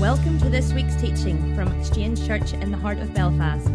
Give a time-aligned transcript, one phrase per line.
[0.00, 3.66] Welcome to this week's teaching from Exchange Church in the heart of Belfast.
[3.66, 3.72] So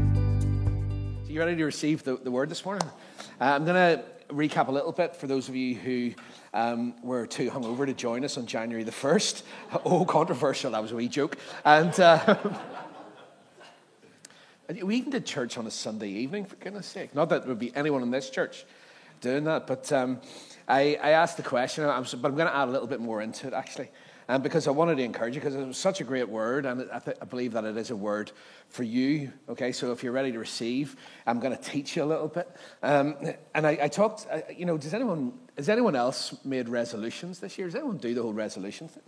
[1.27, 2.87] you ready to receive the, the word this morning?
[3.39, 4.03] Uh, I'm going to
[4.33, 6.13] recap a little bit for those of you who
[6.51, 9.43] um, were too hungover to join us on January the 1st.
[9.85, 11.37] Oh, controversial, that was a wee joke.
[11.63, 12.37] And uh,
[14.83, 17.13] we even did church on a Sunday evening, for goodness sake.
[17.13, 18.65] Not that there would be anyone in this church
[19.21, 20.19] doing that, but um,
[20.67, 23.45] I, I, asked the question, but I'm going to add a little bit more into
[23.45, 23.89] it actually
[24.27, 26.89] um, because I wanted to encourage you because it was such a great word, and
[26.91, 28.31] I, th- I, believe that it is a word
[28.69, 29.31] for you.
[29.49, 30.95] Okay, so if you're ready to receive,
[31.27, 32.49] I'm going to teach you a little bit.
[32.81, 33.15] Um,
[33.53, 37.67] and I, I talked, you know, does anyone has anyone else made resolutions this year?
[37.67, 39.03] Does anyone do the whole resolution thing?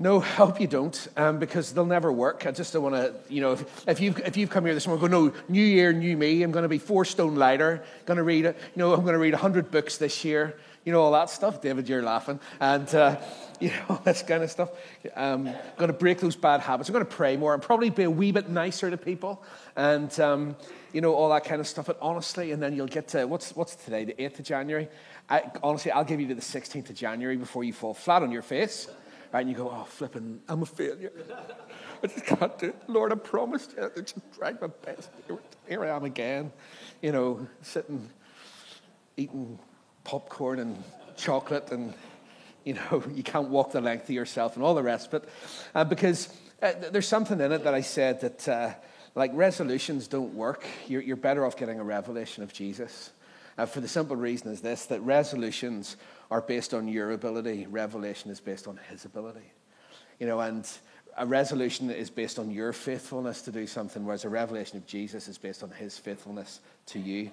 [0.00, 2.46] No, hope you don't, um, because they'll never work.
[2.46, 4.88] I just don't want to, you know, if, if, you've, if you've come here this
[4.88, 8.16] morning, go, no, new year, new me, I'm going to be four stone lighter, going
[8.16, 11.12] to read, you know, I'm going to read 100 books this year, you know, all
[11.12, 11.60] that stuff.
[11.60, 12.38] David, you're laughing.
[12.60, 13.16] And, uh,
[13.60, 14.70] you know, all this kind of stuff.
[15.14, 16.88] Um, I'm going to break those bad habits.
[16.88, 19.42] I'm going to pray more and probably be a wee bit nicer to people
[19.76, 20.56] and, um,
[20.92, 21.86] you know, all that kind of stuff.
[21.86, 24.88] But honestly, and then you'll get to, what's, what's today, the 8th of January?
[25.28, 28.30] I, honestly, I'll give you to the 16th of January before you fall flat on
[28.30, 28.88] your face.
[29.32, 29.40] Right?
[29.40, 31.12] And you go, oh, flipping, I'm a failure.
[32.02, 32.76] I just can't do it.
[32.86, 33.90] Lord, I promised you.
[33.96, 35.08] I just tried my best.
[35.66, 36.52] Here I am again,
[37.00, 38.10] you know, sitting,
[39.16, 39.58] eating
[40.04, 40.82] popcorn and
[41.16, 41.94] chocolate and
[42.64, 45.28] you know, you can't walk the length of yourself and all the rest but.
[45.74, 46.28] Uh, because
[46.62, 48.70] uh, there's something in it that I said that, uh,
[49.14, 50.64] like, resolutions don't work.
[50.88, 53.10] You're, you're, better off getting a revelation of Jesus.
[53.58, 55.96] Uh, for the simple reason is this that resolutions
[56.30, 59.52] are based on your ability, revelation is based on his ability.
[60.18, 60.68] You know, and
[61.16, 65.28] a resolution is based on your faithfulness to do something, whereas a revelation of Jesus
[65.28, 67.30] is based on his faithfulness to you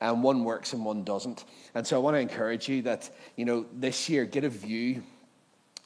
[0.00, 1.44] and one works and one doesn't.
[1.74, 5.02] And so I want to encourage you that, you know, this year, get a view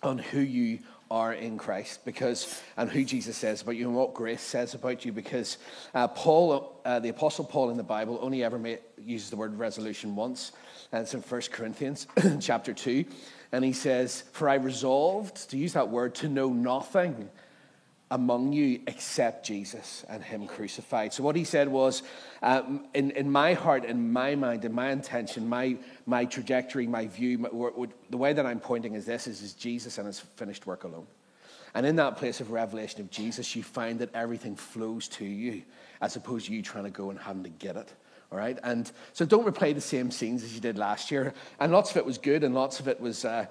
[0.03, 0.81] on who you
[1.13, 5.05] are in Christ because and who Jesus says about you and what grace says about
[5.05, 5.59] you because
[5.95, 9.59] uh, Paul uh, the apostle Paul in the Bible only ever made, uses the word
[9.59, 10.53] resolution once
[10.91, 12.07] and it's in 1 Corinthians
[12.41, 13.05] chapter 2
[13.53, 17.29] and he says for I resolved to use that word to know nothing
[18.13, 21.15] among you except Jesus and Him crucified.
[21.15, 22.03] So, what he said was,
[22.43, 27.07] um, in, in my heart, in my mind, in my intention, my, my trajectory, my
[27.07, 27.49] view, my,
[28.11, 31.07] the way that I'm pointing is this is, is Jesus and His finished work alone.
[31.75, 35.63] And in that place of revelation of Jesus, you find that everything flows to you
[36.03, 37.91] as opposed to you trying to go and having to get it.
[38.31, 38.59] All right?
[38.63, 41.33] And so don't replay the same scenes as you did last year.
[41.59, 43.25] And lots of it was good and lots of it was.
[43.25, 43.47] Uh,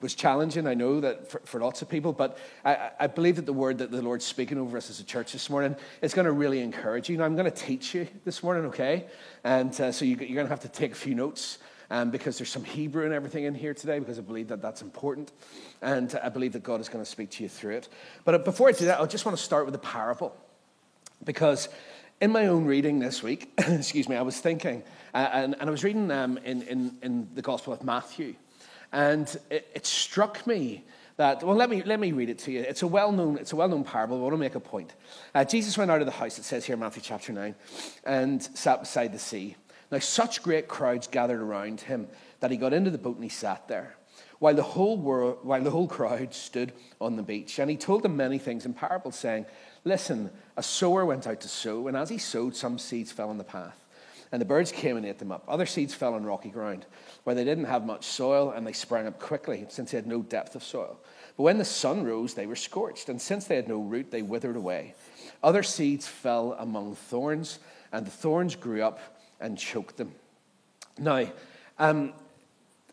[0.00, 3.46] was challenging, I know that for, for lots of people, but I, I, believe that
[3.46, 6.24] the word that the Lord's speaking over us as a church this morning is going
[6.24, 7.16] to really encourage you.
[7.18, 9.06] Now, I'm going to teach you this morning, okay?
[9.44, 11.58] And uh, so you, are going to have to take a few notes
[11.90, 14.80] um, because there's some Hebrew and everything in here today because I believe that that's
[14.80, 15.32] important.
[15.82, 17.88] And I believe that God is going to speak to you through it.
[18.24, 20.36] But uh, before I do that, I just want to start with a parable
[21.24, 21.68] because
[22.20, 24.82] in my own reading this week, excuse me, I was thinking,
[25.12, 28.34] uh, and, and, I was reading um, in, in, in the Gospel of Matthew.
[28.92, 30.84] And it, it struck me
[31.16, 32.60] that, well, let me, let me read it to you.
[32.60, 34.16] It's a well-known, it's a well-known parable.
[34.16, 34.94] I want to make a point.
[35.34, 37.54] Uh, Jesus went out of the house, it says here in Matthew chapter 9,
[38.04, 39.56] and sat beside the sea.
[39.90, 42.08] Now, such great crowds gathered around him
[42.40, 43.96] that he got into the boat and he sat there,
[44.38, 47.58] while the whole, world, while the whole crowd stood on the beach.
[47.58, 49.46] And he told them many things in parables, saying,
[49.84, 53.38] Listen, a sower went out to sow, and as he sowed, some seeds fell on
[53.38, 53.76] the path
[54.32, 55.44] and the birds came and ate them up.
[55.48, 56.86] Other seeds fell on rocky ground,
[57.24, 60.22] where they didn't have much soil, and they sprang up quickly, since they had no
[60.22, 60.98] depth of soil.
[61.36, 64.22] But when the sun rose, they were scorched, and since they had no root, they
[64.22, 64.94] withered away.
[65.42, 67.58] Other seeds fell among thorns,
[67.92, 69.00] and the thorns grew up
[69.40, 70.12] and choked them.
[70.98, 71.26] Now,
[71.78, 72.12] um,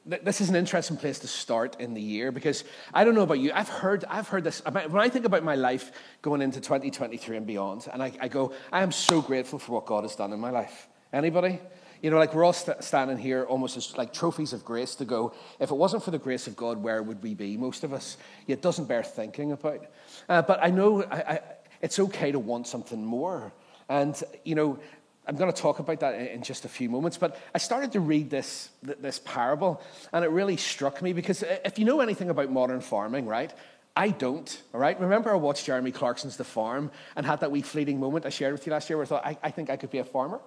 [0.07, 3.39] this is an interesting place to start in the year because I don't know about
[3.39, 3.51] you.
[3.53, 4.63] I've heard, I've heard this.
[4.63, 8.53] When I think about my life going into 2023 and beyond, and I, I go,
[8.71, 10.87] I am so grateful for what God has done in my life.
[11.13, 11.59] Anybody?
[12.01, 15.05] You know, like we're all st- standing here almost as like trophies of grace to
[15.05, 17.57] go, if it wasn't for the grace of God, where would we be?
[17.57, 18.17] Most of us.
[18.47, 19.85] It doesn't bear thinking about.
[20.29, 21.39] Uh, but I know I, I,
[21.81, 23.51] it's okay to want something more.
[23.89, 24.79] And, you know,
[25.25, 27.17] I'm going to talk about that in just a few moments.
[27.17, 29.81] But I started to read this, this parable,
[30.13, 33.53] and it really struck me because if you know anything about modern farming, right?
[33.95, 34.99] I don't, all right?
[34.99, 38.53] Remember, I watched Jeremy Clarkson's The Farm and had that wee fleeting moment I shared
[38.53, 40.39] with you last year where I thought, I, I think I could be a farmer.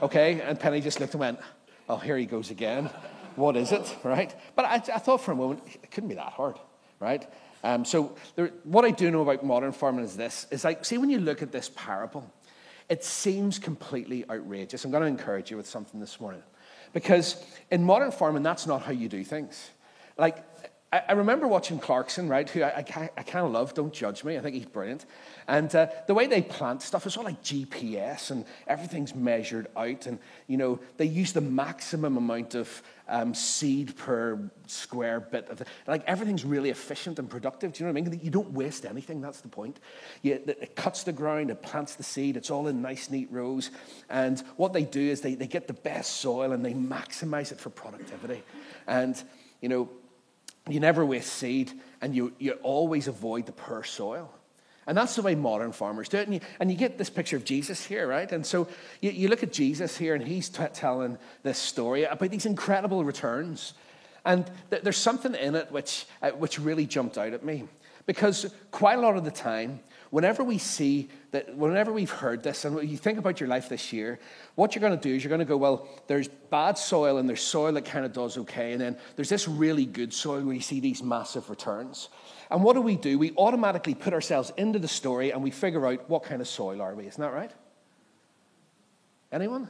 [0.00, 0.40] Okay?
[0.40, 1.38] And Penny just looked and went,
[1.88, 2.90] Oh, here he goes again.
[3.36, 3.96] What is it?
[4.02, 4.34] Right?
[4.54, 6.58] But I, I thought for a moment, it couldn't be that hard,
[7.00, 7.26] right?
[7.64, 10.98] Um, so there, what I do know about modern farming is this, is like, see
[10.98, 12.30] when you look at this parable,
[12.88, 14.84] it seems completely outrageous.
[14.84, 16.42] I'm going to encourage you with something this morning.
[16.92, 19.70] Because in modern farming, that's not how you do things.
[20.18, 20.44] Like,
[20.92, 24.22] I, I remember watching Clarkson, right, who I, I, I kind of love, don't judge
[24.22, 25.06] me, I think he's brilliant.
[25.48, 30.06] And uh, the way they plant stuff is all like GPS and everything's measured out.
[30.06, 35.48] And, you know, they use the maximum amount of um, seed per square bit.
[35.48, 37.72] Of the, like everything's really efficient and productive.
[37.72, 38.20] Do you know what I mean?
[38.22, 39.80] You don't waste anything, that's the point.
[40.22, 43.70] You, it cuts the ground, it plants the seed, it's all in nice, neat rows.
[44.10, 47.58] And what they do is they, they get the best soil and they maximize it
[47.58, 48.42] for productivity.
[48.86, 49.20] And,
[49.60, 49.88] you know,
[50.68, 54.32] you never waste seed and you, you always avoid the poor soil.
[54.86, 56.26] And that's the way modern farmers do it.
[56.26, 58.30] And you, and you get this picture of Jesus here, right?
[58.30, 58.66] And so
[59.00, 63.04] you, you look at Jesus here, and he's t- telling this story about these incredible
[63.04, 63.74] returns.
[64.24, 67.64] And th- there's something in it which, uh, which really jumped out at me.
[68.06, 69.78] Because quite a lot of the time,
[70.12, 73.94] whenever we see that, whenever we've heard this, and you think about your life this
[73.94, 74.20] year,
[74.56, 77.26] what you're going to do is you're going to go, well, there's bad soil and
[77.26, 78.72] there's soil that kind of does okay.
[78.72, 82.10] And then there's this really good soil where you see these massive returns.
[82.50, 83.18] And what do we do?
[83.18, 86.82] We automatically put ourselves into the story and we figure out what kind of soil
[86.82, 87.06] are we.
[87.06, 87.50] Isn't that right?
[89.32, 89.66] Anyone?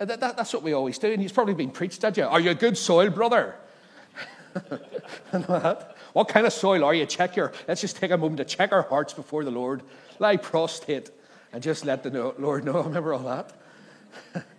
[0.00, 1.12] Uh, that, that, that's what we always do.
[1.12, 2.24] And he's probably been preached at you.
[2.24, 3.56] Are you a good soil, brother?
[6.12, 7.06] what kind of soil are you?
[7.06, 9.82] Check your, let's just take a moment to check our hearts before the Lord.
[10.18, 11.10] Lie prostrate
[11.52, 12.82] and just let the Lord know.
[12.84, 13.52] Remember all that?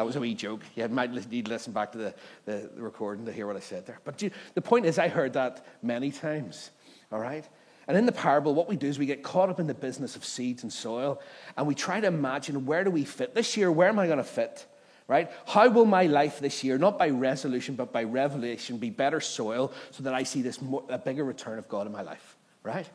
[0.00, 0.62] That was a wee joke.
[0.76, 2.14] You might need to listen back to the,
[2.46, 4.00] the, the recording to hear what I said there.
[4.02, 4.16] But
[4.54, 6.70] the point is, I heard that many times,
[7.12, 7.46] all right?
[7.86, 10.16] And in the parable, what we do is we get caught up in the business
[10.16, 11.20] of seeds and soil,
[11.54, 13.70] and we try to imagine where do we fit this year?
[13.70, 14.64] Where am I going to fit?
[15.10, 15.28] Right?
[15.44, 19.72] How will my life this year, not by resolution but by revelation, be better soil
[19.90, 22.36] so that I see this more, a bigger return of God in my life?
[22.62, 22.88] Right?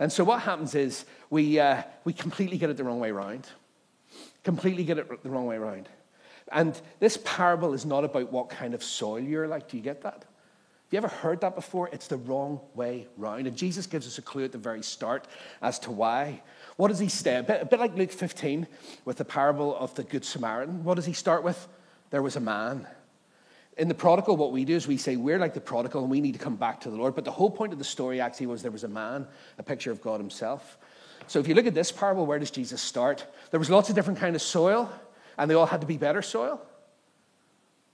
[0.00, 3.46] And so what happens is we uh, we completely get it the wrong way around.
[4.42, 5.88] Completely get it the wrong way around.
[6.50, 9.68] And this parable is not about what kind of soil you're like.
[9.68, 10.24] Do you get that?
[10.24, 11.88] Have you ever heard that before?
[11.92, 13.46] It's the wrong way round.
[13.46, 15.28] And Jesus gives us a clue at the very start
[15.62, 16.42] as to why.
[16.76, 17.36] What does he say?
[17.36, 18.66] A bit, a bit like Luke 15
[19.04, 20.84] with the parable of the Good Samaritan.
[20.84, 21.68] What does he start with?
[22.10, 22.86] There was a man.
[23.76, 26.20] In the prodigal, what we do is we say we're like the prodigal and we
[26.20, 27.14] need to come back to the Lord.
[27.14, 29.26] But the whole point of the story actually was there was a man,
[29.58, 30.78] a picture of God himself.
[31.26, 33.26] So if you look at this parable, where does Jesus start?
[33.50, 34.92] There was lots of different kind of soil
[35.38, 36.60] and they all had to be better soil.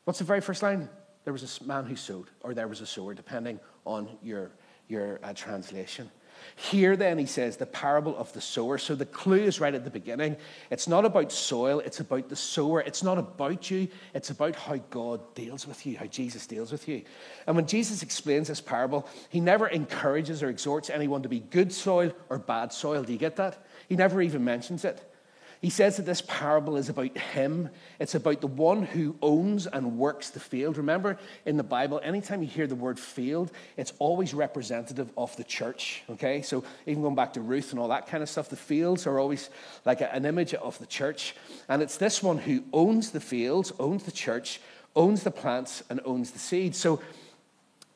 [0.04, 0.88] What's the very first line?
[1.24, 4.50] There was a man who sowed, or there was a sower, depending on your,
[4.88, 6.10] your uh, translation.
[6.56, 8.78] Here, then, he says the parable of the sower.
[8.78, 10.36] So the clue is right at the beginning.
[10.70, 12.80] It's not about soil, it's about the sower.
[12.80, 16.88] It's not about you, it's about how God deals with you, how Jesus deals with
[16.88, 17.02] you.
[17.46, 21.72] And when Jesus explains this parable, he never encourages or exhorts anyone to be good
[21.72, 23.02] soil or bad soil.
[23.02, 23.64] Do you get that?
[23.88, 25.09] He never even mentions it.
[25.60, 27.68] He says that this parable is about him.
[27.98, 30.78] It's about the one who owns and works the field.
[30.78, 35.44] Remember, in the Bible, anytime you hear the word field, it's always representative of the
[35.44, 36.02] church.
[36.08, 36.40] Okay?
[36.40, 39.18] So even going back to Ruth and all that kind of stuff, the fields are
[39.18, 39.50] always
[39.84, 41.36] like an image of the church.
[41.68, 44.62] And it's this one who owns the fields, owns the church,
[44.96, 46.78] owns the plants, and owns the seeds.
[46.78, 47.02] So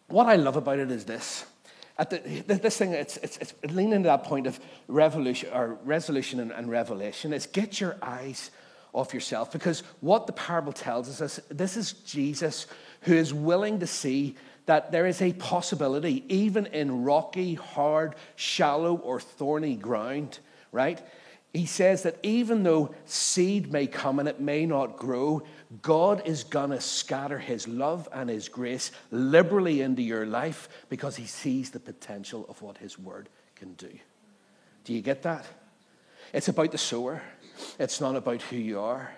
[0.09, 1.47] what I love about it is this
[1.99, 4.59] at the, this thing, it's, it's, it's leaning to that point of
[4.89, 7.33] revolution or resolution and, and revelation.
[7.33, 8.51] Is get your eyes
[8.93, 12.67] off yourself because what the parable tells us is this is Jesus
[13.03, 14.37] who is willing to see
[14.67, 20.39] that there is a possibility, even in rocky, hard, shallow, or thorny ground,
[20.73, 21.01] right?
[21.55, 25.45] He says that even though seed may come and it may not grow,
[25.83, 31.15] God is going to scatter his love and his grace liberally into your life because
[31.15, 33.91] he sees the potential of what his word can do.
[34.83, 35.47] Do you get that?
[36.33, 37.23] It's about the sower,
[37.79, 39.15] it's not about who you are.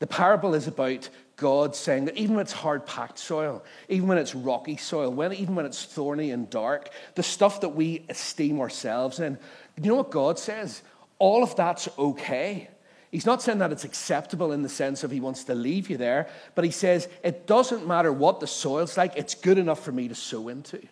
[0.00, 4.18] The parable is about God saying that even when it's hard packed soil, even when
[4.18, 8.60] it's rocky soil, when, even when it's thorny and dark, the stuff that we esteem
[8.60, 9.38] ourselves in,
[9.80, 10.82] you know what God says?
[11.18, 12.68] All of that's okay
[13.14, 15.96] He's not saying that it's acceptable in the sense of he wants to leave you
[15.96, 19.92] there, but he says it doesn't matter what the soil's like, it's good enough for
[19.92, 20.84] me to sow into.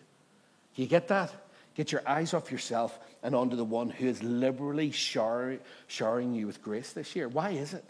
[0.75, 1.33] You get that?
[1.75, 6.47] Get your eyes off yourself and onto the one who is liberally showering, showering you
[6.47, 7.27] with grace this year.
[7.27, 7.83] Why is it?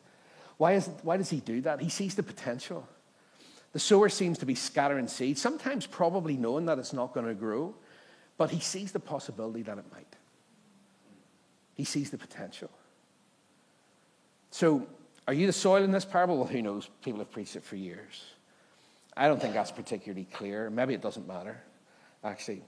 [0.58, 0.96] Why, is it?
[1.04, 1.80] why does he do that?
[1.80, 2.88] He sees the potential.
[3.74, 7.36] The sower seems to be scattering seeds, sometimes probably knowing that it's not going to
[7.36, 7.75] grow,
[8.40, 10.08] but he sees the possibility that it might.
[11.75, 12.70] He sees the potential.
[14.51, 14.88] So,
[15.27, 16.38] are you the soil in this parable?
[16.38, 16.89] Well, who knows?
[17.03, 18.24] People have preached it for years.
[19.15, 20.70] I don't think that's particularly clear.
[20.70, 21.62] Maybe it doesn't matter.
[22.24, 22.63] Actually,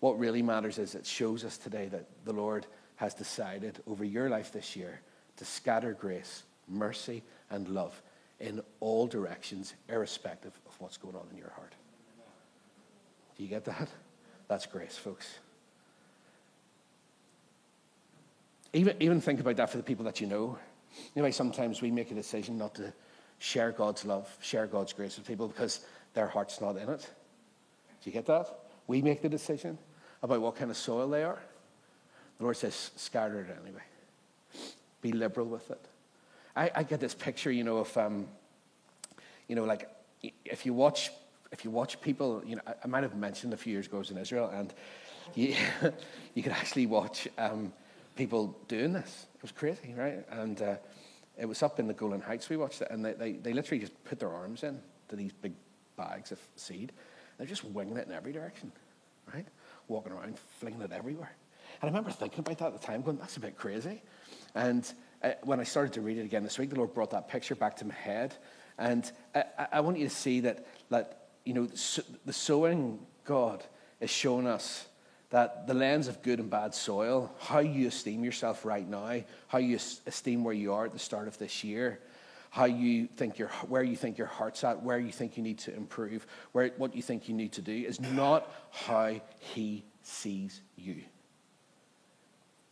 [0.00, 4.28] what really matters is it shows us today that the Lord has decided over your
[4.28, 5.00] life this year
[5.36, 8.00] to scatter grace, mercy, and love
[8.40, 11.72] in all directions, irrespective of what's going on in your heart.
[13.36, 13.88] Do you get that?
[14.48, 15.38] That's grace, folks.
[18.74, 20.58] Even, even think about that for the people that you know.
[21.14, 22.92] Know, sometimes we make a decision not to
[23.38, 25.80] share God's love, share God's grace with people because
[26.12, 27.00] their heart's not in it.
[28.02, 28.48] Do you get that?
[28.86, 29.78] We make the decision
[30.22, 31.38] about what kind of soil they are.
[32.38, 33.82] The Lord says, scatter it anyway.
[35.02, 35.80] Be liberal with it.
[36.56, 38.26] I, I get this picture, you know, of, um,
[39.48, 39.88] you know, like
[40.44, 41.10] if you watch,
[41.52, 43.98] if you watch people, you know, I, I might have mentioned a few years ago
[43.98, 44.72] I was in Israel, and
[45.34, 45.54] you,
[46.34, 47.72] you could actually watch um,
[48.14, 49.26] people doing this.
[49.34, 50.24] It was crazy, right?
[50.30, 50.76] And uh,
[51.38, 53.80] it was up in the Golan Heights we watched it, and they, they, they literally
[53.80, 55.52] just put their arms in to these big
[55.96, 56.92] bags of seed.
[57.38, 58.72] They're just winging it in every direction,
[59.32, 59.46] right?
[59.88, 61.34] Walking around, flinging it everywhere.
[61.80, 64.02] And I remember thinking about that at the time, going, that's a bit crazy.
[64.54, 64.90] And
[65.22, 67.54] uh, when I started to read it again this week, the Lord brought that picture
[67.54, 68.36] back to my head.
[68.78, 71.66] And I, I want you to see that, that you know,
[72.24, 73.64] the sowing God
[74.00, 74.86] is showing us
[75.34, 79.58] that the lens of good and bad soil, how you esteem yourself right now, how
[79.58, 79.76] you
[80.06, 81.98] esteem where you are at the start of this year,
[82.50, 85.58] how you think your, where you think your heart's at, where you think you need
[85.58, 90.60] to improve, where, what you think you need to do, is not how He sees
[90.76, 91.02] you.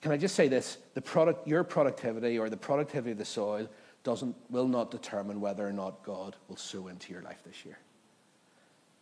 [0.01, 0.79] Can I just say this?
[0.95, 3.69] The product, your productivity or the productivity of the soil
[4.05, 7.81] doesn't, will not determine whether or not God will sow into your life this year.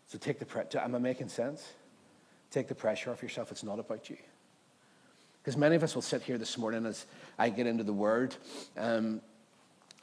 [0.07, 0.83] So take the.
[0.83, 1.75] Am I making sense?
[2.51, 3.51] Take the pressure off yourself.
[3.51, 4.17] It's not about you.
[5.43, 7.07] Because many of us will sit here this morning as
[7.39, 8.35] I get into the Word
[8.77, 9.21] um,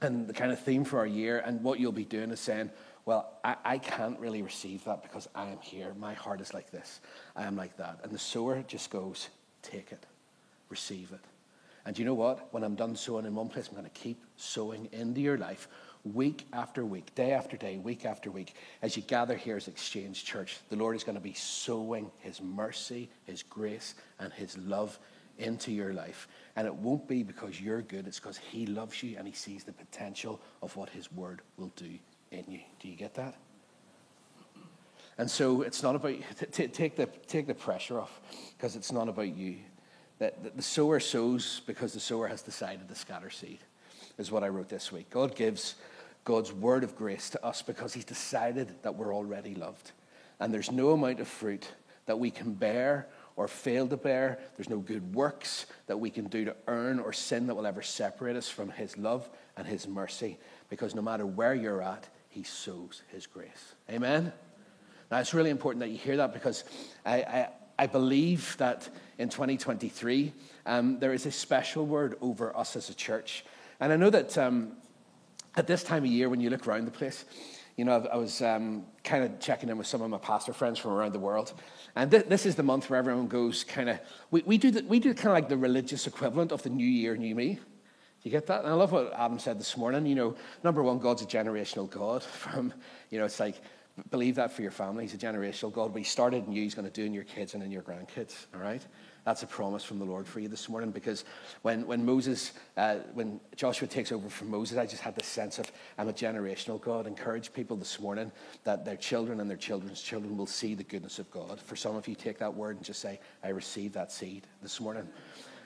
[0.02, 2.72] and the kind of theme for our year, and what you'll be doing is saying,
[3.06, 5.94] Well, I, I can't really receive that because I am here.
[6.00, 7.00] My heart is like this.
[7.36, 8.00] I am like that.
[8.04, 9.30] And the sower just goes,
[9.62, 10.06] Take it,
[10.70, 11.22] receive it.
[11.86, 12.52] And you know what?
[12.52, 15.68] When I'm done sowing in one place, I'm going to keep sowing into your life
[16.14, 20.26] week after week, day after day, week after week, as you gather here as Exchange
[20.26, 24.98] Church, the Lord is going to be sowing His mercy, His grace, and His love
[25.38, 26.28] into your life.
[26.56, 29.64] And it won't be because you're good, it's because He loves you and He sees
[29.64, 32.00] the potential of what His word will do
[32.32, 32.60] in you.
[32.80, 33.36] Do you get that?
[35.18, 36.16] And so it's not about,
[36.52, 38.22] t- take, the, take the pressure off
[38.56, 39.58] because it's not about you.
[40.20, 43.60] The, the sower sows because the sower has decided to scatter seed,
[44.18, 45.10] is what I wrote this week.
[45.10, 45.76] God gives
[46.28, 49.94] God's word of grace to us because He's decided that we're already loved.
[50.42, 51.66] And there's no amount of fruit
[52.06, 53.08] that we can bear
[53.38, 54.38] or fail to bear.
[54.58, 57.82] There's no good works that we can do to earn or sin that will ever
[57.82, 62.44] separate us from His love and His mercy because no matter where you're at, He
[62.44, 63.76] sows His grace.
[63.90, 64.34] Amen?
[65.10, 66.66] Now, it's really important that you hear that because
[67.06, 70.34] I, I, I believe that in 2023,
[70.66, 73.46] um, there is a special word over us as a church.
[73.80, 74.74] And I know that um,
[75.58, 77.26] at this time of year, when you look around the place,
[77.76, 80.80] you know, I, was um, kind of checking in with some of my pastor friends
[80.80, 81.54] from around the world.
[81.96, 84.00] And th- this is the month where everyone goes kind of,
[84.32, 87.18] we, we do, we do kind of like the religious equivalent of the new year,
[87.18, 87.60] new me.
[88.24, 88.62] You get that?
[88.62, 90.06] And I love what Adam said this morning.
[90.06, 92.24] You know, number one, God's a generational God.
[92.44, 92.74] From,
[93.10, 93.56] you know, it's like,
[94.12, 95.06] believe that for your family.
[95.06, 95.94] He's a generational God.
[95.94, 97.84] But he started in you, he's going to do in your kids and in your
[97.84, 98.46] grandkids.
[98.54, 98.86] All right?
[99.28, 101.26] That's a promise from the Lord for you this morning because
[101.62, 105.60] when, when Moses, uh, when Joshua takes over from Moses, I just had this sense
[105.60, 107.06] of I'm a generational God.
[107.06, 108.32] Encourage people this morning
[108.64, 111.60] that their children and their children's children will see the goodness of God.
[111.60, 114.80] For some of you, take that word and just say, I receive that seed this
[114.80, 115.06] morning.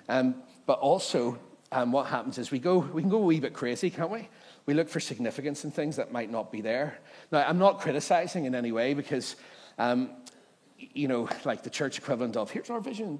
[0.09, 1.37] Um, but also,
[1.71, 4.27] um, what happens is we go, we can go a wee bit crazy, can't we?
[4.65, 6.97] We look for significance in things that might not be there.
[7.31, 9.35] Now, I'm not criticizing in any way because
[9.77, 10.09] um,
[10.93, 13.19] you know, like the church equivalent of here's our vision,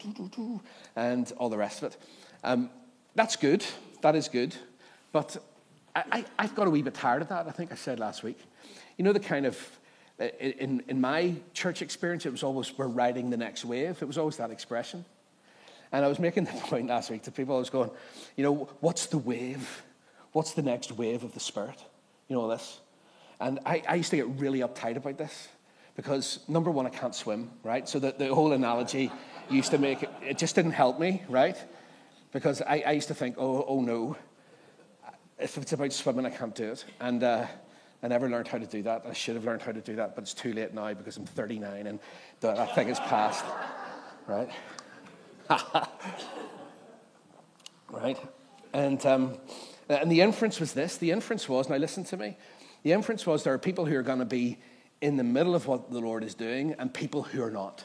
[0.96, 1.98] and all the rest of it.
[2.44, 2.70] Um,
[3.16, 3.66] that's good.
[4.02, 4.56] That is good.
[5.12, 5.38] But
[5.96, 8.24] I, I, have got a wee bit tired of that, I think I said last
[8.24, 8.40] week.
[8.98, 9.80] You know, the kind of,
[10.20, 14.02] uh, in, in my church experience, it was always we're riding the next wave.
[14.02, 15.04] It was always that expression.
[15.92, 17.92] And I was making the point last week to people, I was going,
[18.38, 19.84] you know, what's the wave?
[20.32, 21.84] What's the next wave of the Spirit?
[22.30, 22.80] You know, this.
[23.40, 25.50] And I, I used to get really uptight about this
[26.02, 27.88] because number one, I can't swim, right?
[27.88, 29.12] So the, the whole analogy
[29.52, 31.56] used to make it, it just didn't help me, right?
[32.32, 34.18] Because I, I used to think, oh, oh no,
[35.38, 36.86] if it's about swimming, I can't do it.
[37.00, 37.46] And uh,
[38.02, 39.04] I never learned how to do that.
[39.08, 41.26] I should have learned how to do that, but it's too late now because I'm
[41.28, 42.00] 39 and
[42.40, 43.46] that thing is past,
[44.26, 44.50] right?
[47.92, 48.18] right?
[48.74, 49.38] And, um,
[49.88, 52.38] and the inference was this the inference was, now listen to me,
[52.82, 54.58] the inference was there are people who are going to be
[55.02, 57.84] in the middle of what the Lord is doing and people who are not.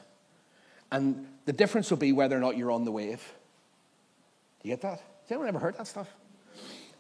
[0.93, 3.33] And the difference will be whether or not you're on the wave.
[4.63, 4.99] Do you get that?
[4.99, 6.09] Has anyone ever heard that stuff?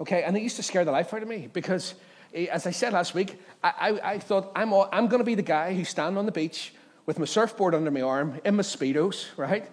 [0.00, 1.94] Okay, and it used to scare the life out of me because,
[2.34, 5.34] eh, as I said last week, I, I, I thought I'm, I'm going to be
[5.34, 6.72] the guy who's standing on the beach
[7.06, 9.68] with my surfboard under my arm, in my Speedos, right?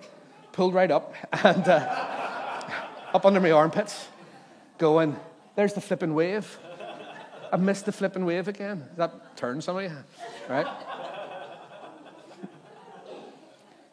[0.52, 2.62] Pulled right up, and uh,
[3.14, 4.08] up under my armpits,
[4.78, 5.16] going,
[5.56, 6.58] there's the flipping wave.
[7.54, 8.84] I missed the flipping wave again.
[8.98, 9.92] That turned some of you,
[10.50, 10.66] right?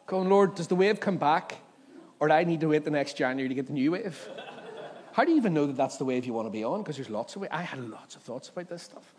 [0.07, 1.59] going, Lord, does the wave come back?
[2.19, 4.27] Or do I need to wait the next January to get the new wave?
[5.13, 6.81] How do you even know that that's the wave you want to be on?
[6.81, 7.51] Because there's lots of ways.
[7.53, 9.13] I had lots of thoughts about this stuff.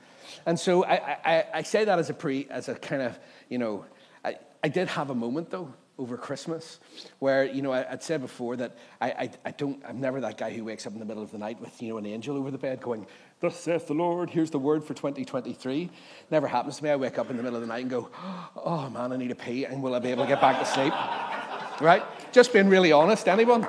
[0.44, 3.16] And so I, I, I say that as a pre, as a kind of,
[3.48, 3.84] you know,
[4.24, 6.80] I, I did have a moment though over Christmas
[7.18, 10.38] where, you know, I, would said before that I, I, I don't, I'm never that
[10.38, 12.36] guy who wakes up in the middle of the night with, you know, an angel
[12.36, 13.06] over the bed going,
[13.40, 15.90] Thus saith the Lord, here's the word for 2023.
[16.30, 16.90] Never happens to me.
[16.90, 18.08] I wake up in the middle of the night and go,
[18.56, 20.64] oh man, I need a pee, and will I be able to get back to
[20.64, 20.92] sleep?
[21.82, 22.04] right?
[22.32, 23.66] Just being really honest, anyone?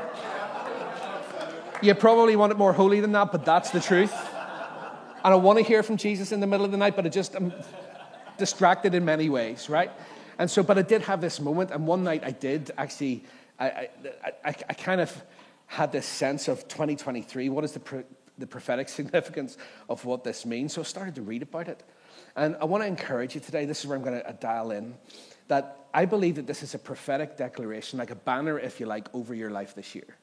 [1.81, 4.13] You probably want it more holy than that, but that's the truth.
[5.23, 7.09] And I want to hear from Jesus in the middle of the night, but I
[7.09, 7.51] just am
[8.37, 9.91] distracted in many ways, right?
[10.39, 13.23] And so, but I did have this moment, and one night I did actually,
[13.59, 13.89] I, I,
[14.45, 15.23] I, I kind of
[15.67, 17.49] had this sense of 2023.
[17.49, 18.03] What is the, pro,
[18.37, 19.57] the prophetic significance
[19.89, 20.73] of what this means?
[20.73, 21.83] So I started to read about it.
[22.35, 24.71] And I want to encourage you today, this is where I'm going to uh, dial
[24.71, 24.95] in,
[25.47, 29.13] that I believe that this is a prophetic declaration, like a banner, if you like,
[29.13, 30.17] over your life this year.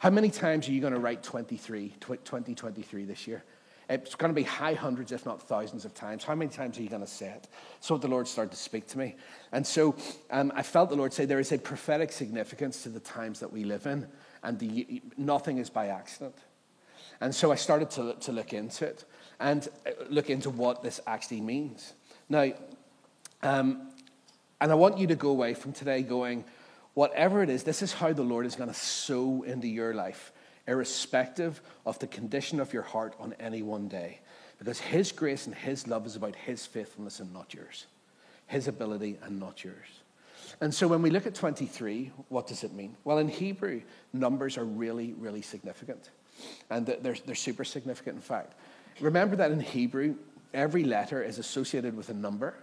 [0.00, 3.42] How many times are you going to write 23, 2023 this year?
[3.88, 6.22] It's going to be high hundreds, if not thousands of times.
[6.22, 7.48] How many times are you going to say it?
[7.80, 9.16] So the Lord started to speak to me.
[9.50, 9.96] And so
[10.30, 13.50] um, I felt the Lord say there is a prophetic significance to the times that
[13.50, 14.06] we live in,
[14.42, 16.34] and the, nothing is by accident.
[17.20, 19.04] And so I started to, to look into it
[19.40, 21.94] and uh, look into what this actually means.
[22.28, 22.52] Now,
[23.42, 23.88] um,
[24.60, 26.44] and I want you to go away from today going,
[26.94, 30.32] whatever it is, this is how the Lord is going to sow into your life,
[30.68, 34.20] irrespective of the condition of your heart on any one day.
[34.58, 37.86] Because His grace and His love is about His faithfulness and not yours,
[38.46, 39.86] His ability and not yours.
[40.60, 42.96] And so when we look at 23, what does it mean?
[43.04, 43.82] Well, in Hebrew,
[44.12, 46.10] numbers are really, really significant.
[46.70, 48.54] And they're, they're super significant, in fact.
[49.00, 50.16] Remember that in Hebrew,
[50.52, 52.54] every letter is associated with a number.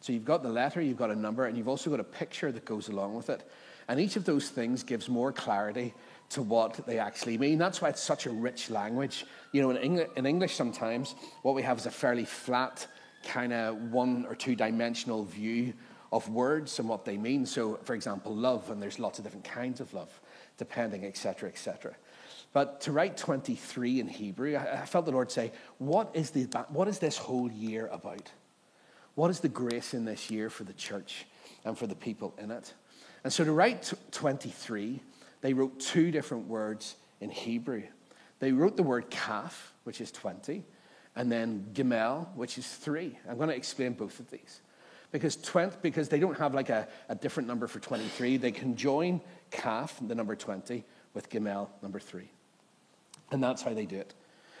[0.00, 2.50] So you've got the letter, you've got a number, and you've also got a picture
[2.52, 3.48] that goes along with it.
[3.88, 5.94] And each of those things gives more clarity
[6.30, 7.58] to what they actually mean.
[7.58, 9.24] That's why it's such a rich language.
[9.52, 12.86] You know, in, in English sometimes what we have is a fairly flat,
[13.24, 15.74] kind of one or two dimensional view
[16.12, 17.46] of words and what they mean.
[17.46, 20.20] So, for example, love, and there's lots of different kinds of love,
[20.56, 21.94] depending, etc., etc.
[22.52, 26.44] But to write 23 in Hebrew, I, I felt the Lord say, what is, the,
[26.68, 28.30] what is this whole year about?
[29.14, 31.26] What is the grace in this year for the church
[31.64, 32.72] and for the people in it?
[33.24, 35.00] And so to write 23,
[35.46, 37.84] they wrote two different words in Hebrew.
[38.40, 40.64] They wrote the word kaf, which is 20,
[41.14, 43.16] and then gimel, which is three.
[43.30, 44.60] I'm going to explain both of these.
[45.12, 48.74] Because, 20, because they don't have like a, a different number for 23, they can
[48.74, 49.20] join
[49.52, 50.82] kaf, the number 20,
[51.14, 52.28] with gimel, number three.
[53.30, 54.14] And that's how they do it.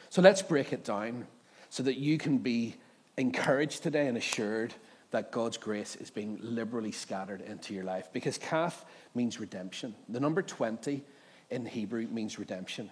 [0.08, 1.26] So let's break it down
[1.68, 2.76] so that you can be
[3.16, 4.72] encouraged today and assured
[5.10, 8.08] that God's grace is being liberally scattered into your life.
[8.12, 9.94] Because kaf means redemption.
[10.08, 11.02] The number 20
[11.50, 12.90] in Hebrew means redemption.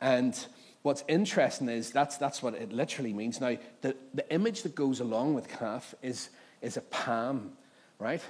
[0.00, 0.38] And
[0.82, 3.40] what's interesting is that's, that's what it literally means.
[3.40, 7.52] Now, the, the image that goes along with kaf is, is a palm,
[7.98, 8.22] right?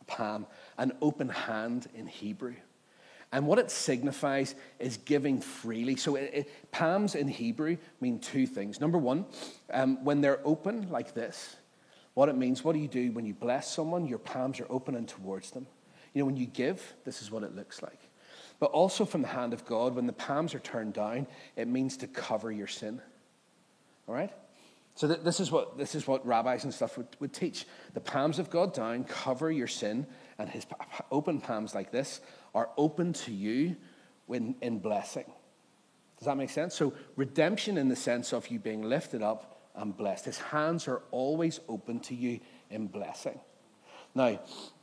[0.00, 0.46] A palm,
[0.78, 2.54] an open hand in Hebrew.
[3.34, 5.96] And what it signifies is giving freely.
[5.96, 8.78] So, it, it, palms in Hebrew mean two things.
[8.78, 9.24] Number one,
[9.72, 11.56] um, when they're open like this,
[12.14, 14.06] what it means, what do you do when you bless someone?
[14.06, 15.66] Your palms are open and towards them.
[16.12, 17.98] You know, when you give, this is what it looks like.
[18.58, 21.96] But also from the hand of God, when the palms are turned down, it means
[21.98, 23.00] to cover your sin.
[24.06, 24.30] All right?
[24.94, 27.66] So th- this, is what, this is what rabbis and stuff would, would teach.
[27.94, 30.06] The palms of God down, cover your sin,
[30.38, 30.66] and his
[31.10, 32.20] open palms like this
[32.54, 33.76] are open to you
[34.26, 35.24] when, in blessing.
[36.18, 36.74] Does that make sense?
[36.74, 40.26] So redemption in the sense of you being lifted up and blessed.
[40.26, 43.38] His hands are always open to you in blessing.
[44.14, 44.38] Now,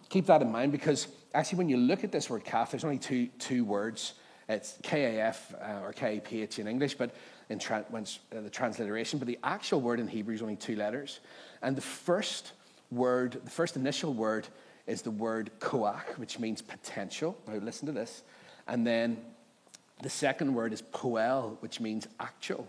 [0.09, 2.97] keep that in mind because actually, when you look at this word kaf, there's only
[2.97, 4.13] two, two words.
[4.47, 7.15] It's K-A-F uh, or K-A-P-H in English, but
[7.49, 9.19] in tra- when, uh, the transliteration.
[9.19, 11.19] But the actual word in Hebrew is only two letters.
[11.61, 12.53] And the first
[12.89, 14.47] word, the first initial word
[14.87, 17.37] is the word koach, which means potential.
[17.47, 18.23] Now, listen to this.
[18.67, 19.19] And then
[20.01, 22.67] the second word is poel, which means actual.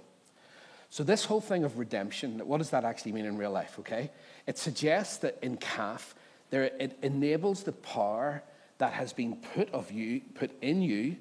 [0.90, 4.11] So, this whole thing of redemption, what does that actually mean in real life, okay?
[4.46, 6.16] It suggests that in kaf,
[6.50, 8.42] there, it enables the power
[8.79, 11.16] that has been put of you, put in you,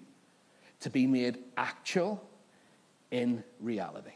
[0.82, 2.28] to be made actual
[3.12, 4.14] in reality.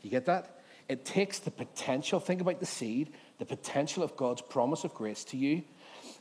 [0.00, 0.60] Do you get that?
[0.88, 5.24] It takes the potential, think about the seed, the potential of God's promise of grace
[5.24, 5.62] to you.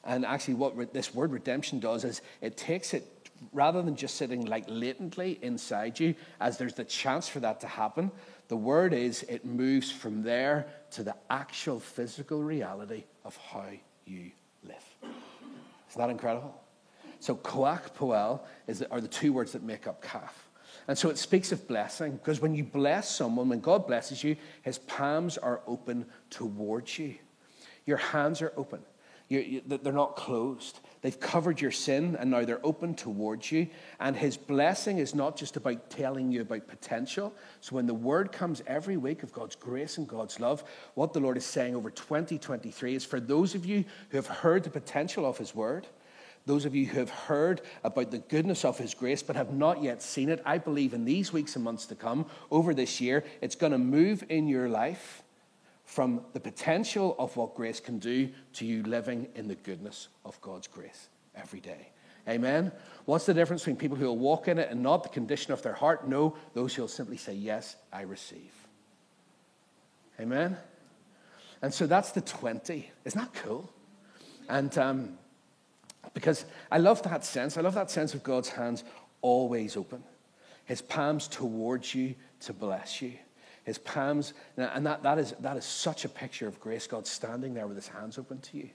[0.04, 3.08] And actually, what re- this word redemption does is it takes it
[3.52, 7.68] rather than just sitting like latently inside you, as there's the chance for that to
[7.68, 8.12] happen.
[8.48, 13.66] The word is it moves from there to the actual physical reality of how
[14.06, 14.32] you
[14.64, 14.86] live.
[15.02, 16.60] Isn't that incredible?
[17.20, 20.50] So, koach, poel is, are the two words that make up kaf.
[20.88, 24.36] And so it speaks of blessing, because when you bless someone, when God blesses you,
[24.64, 27.16] his palms are open towards you.
[27.86, 28.82] Your hands are open.
[29.30, 30.80] You, they're not closed.
[31.04, 33.68] They've covered your sin and now they're open towards you.
[34.00, 37.34] And his blessing is not just about telling you about potential.
[37.60, 40.64] So when the word comes every week of God's grace and God's love,
[40.96, 44.64] what the Lord is saying over 2023 is for those of you who have heard
[44.64, 45.88] the potential of his word,
[46.46, 49.82] those of you who have heard about the goodness of His grace but have not
[49.82, 53.24] yet seen it, I believe in these weeks and months to come, over this year,
[53.40, 55.23] it's going to move in your life
[55.84, 60.40] from the potential of what grace can do to you living in the goodness of
[60.42, 61.90] God's grace every day.
[62.28, 62.72] Amen.
[63.06, 65.62] What's the difference between people who will walk in it and not the condition of
[65.62, 66.08] their heart?
[66.08, 68.54] No, those who will simply say, Yes, I receive.
[70.20, 70.58] Amen.
[71.62, 72.92] And so that's the 20.
[73.04, 73.70] Isn't that cool?
[74.48, 75.18] And um,
[76.14, 77.58] because I love that sense.
[77.58, 78.84] I love that sense of God's hands
[79.22, 80.04] always open,
[80.66, 83.14] his palms towards you to bless you.
[83.64, 86.86] His palms, and that, that, is, that is such a picture of grace.
[86.86, 88.70] God standing there with his hands open to you,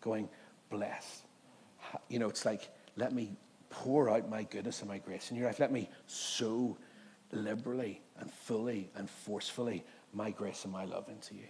[0.00, 0.28] going,
[0.70, 1.22] bless.
[2.08, 3.32] You know, it's like, let me
[3.70, 5.58] pour out my goodness and my grace in your life.
[5.58, 6.76] Let me sow
[7.32, 11.48] liberally and fully and forcefully my grace and my love into you.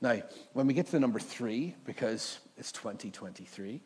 [0.00, 3.80] Now, when we get to the number three, because it's 2023,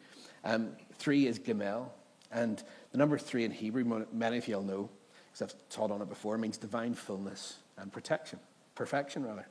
[0.45, 1.89] um, three is Gimel.
[2.33, 4.91] And the number three in Hebrew, many of you will know,
[5.33, 8.39] because I've taught on it before, means divine fullness and protection,
[8.75, 9.47] perfection, rather.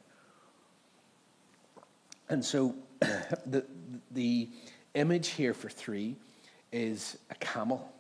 [2.30, 2.76] And so
[3.46, 3.65] the,
[4.12, 4.50] the
[4.94, 6.15] image here for three
[6.72, 7.92] is a camel.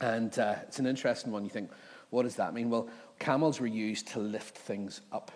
[0.00, 1.44] And uh, it's an interesting one.
[1.44, 1.70] You think,
[2.10, 2.70] what does that mean?
[2.70, 2.88] Well,
[3.18, 5.30] camels were used to lift things up.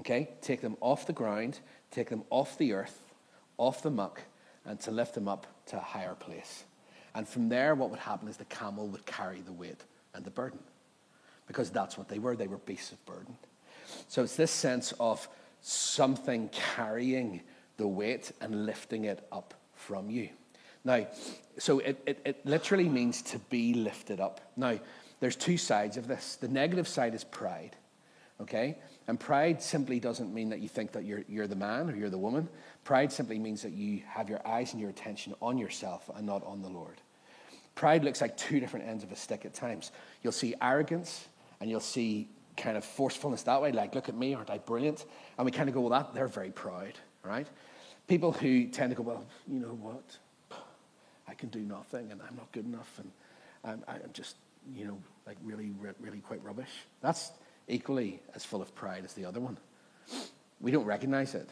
[0.00, 0.30] Okay?
[0.40, 3.02] Take them off the ground, take them off the earth,
[3.58, 4.22] off the muck,
[4.64, 6.64] and to lift them up to a higher place.
[7.14, 10.30] And from there, what would happen is the camel would carry the weight and the
[10.30, 10.58] burden
[11.48, 12.36] because that's what they were.
[12.36, 13.36] They were beasts of burden.
[14.06, 15.26] So it's this sense of
[15.60, 17.40] something carrying
[17.78, 20.28] the weight and lifting it up from you.
[20.84, 21.06] Now,
[21.58, 24.40] so it, it, it, literally means to be lifted up.
[24.56, 24.78] Now,
[25.20, 26.36] there's two sides of this.
[26.36, 27.76] The negative side is pride,
[28.40, 28.78] okay?
[29.08, 32.10] And pride simply doesn't mean that you think that you're, you're the man or you're
[32.10, 32.48] the woman.
[32.84, 36.44] Pride simply means that you have your eyes and your attention on yourself and not
[36.44, 37.00] on the Lord.
[37.74, 39.92] Pride looks like two different ends of a stick at times.
[40.22, 41.28] You'll see arrogance
[41.60, 45.06] and you'll see kind of forcefulness that way, like, look at me, aren't I brilliant?
[45.36, 46.92] And we kind of go, well, that, they're very proud,
[47.22, 47.46] right?
[48.06, 50.18] People who tend to go, well, you know what?
[51.28, 53.10] I can do nothing and I'm not good enough and
[53.64, 54.36] I'm, I'm just,
[54.74, 56.70] you know, like really, really quite rubbish.
[57.00, 57.32] That's
[57.68, 59.58] equally as full of pride as the other one.
[60.60, 61.48] We don't recognize it,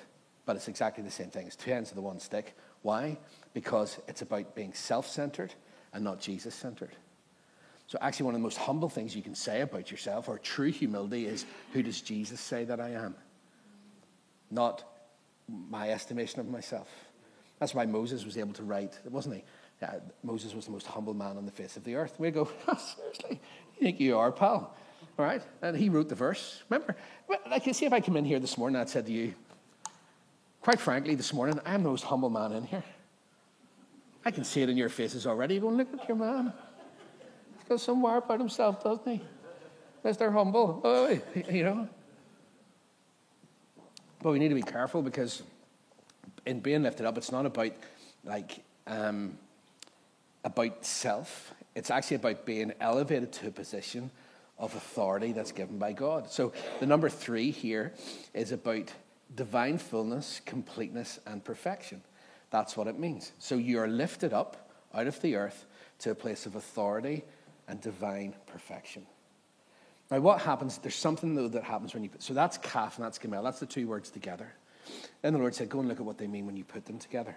[0.46, 1.46] but it's exactly the same thing.
[1.46, 2.56] It's two ends of the one stick.
[2.82, 3.18] Why?
[3.52, 5.54] Because it's about being self centered
[5.92, 6.96] and not Jesus centered.
[7.88, 10.72] So, actually, one of the most humble things you can say about yourself, or true
[10.72, 13.14] humility, is who does Jesus say that I am?
[14.50, 14.84] Not
[15.48, 16.88] my estimation of myself.
[17.60, 19.44] That's why Moses was able to write, wasn't he?
[20.22, 22.14] Moses was the most humble man on the face of the earth.
[22.18, 23.40] We go, oh, seriously,
[23.76, 24.74] you think you are, pal?
[25.18, 25.42] All right?
[25.62, 26.62] And he wrote the verse.
[26.68, 26.96] Remember,
[27.48, 29.34] like, you see if I come in here this morning and I said to you,
[30.60, 32.84] quite frankly, this morning, I'm the most humble man in here.
[34.24, 35.60] I can see it in your faces already.
[35.60, 36.52] Going, look at your man.
[37.66, 39.20] He's got some wire about himself, doesn't he?
[40.04, 40.32] Mr.
[40.32, 40.80] Humble.
[40.84, 41.18] Oh,
[41.50, 41.88] you know.
[44.22, 45.42] But we need to be careful because
[46.46, 47.72] in being lifted up, it's not about
[48.22, 49.36] like um,
[50.44, 51.52] about self.
[51.74, 54.12] It's actually about being elevated to a position
[54.58, 56.30] of authority that's given by God.
[56.30, 57.94] So the number three here
[58.32, 58.92] is about
[59.34, 62.00] divine fullness, completeness, and perfection.
[62.50, 63.32] That's what it means.
[63.40, 65.66] So you are lifted up out of the earth
[65.98, 67.24] to a place of authority
[67.68, 69.06] and divine perfection.
[70.10, 70.78] Now, what happens?
[70.78, 72.22] There's something though that happens when you put.
[72.22, 73.42] So that's kaf and that's gimel.
[73.42, 74.52] That's the two words together.
[75.22, 76.98] Then the Lord said, "Go and look at what they mean when you put them
[76.98, 77.36] together."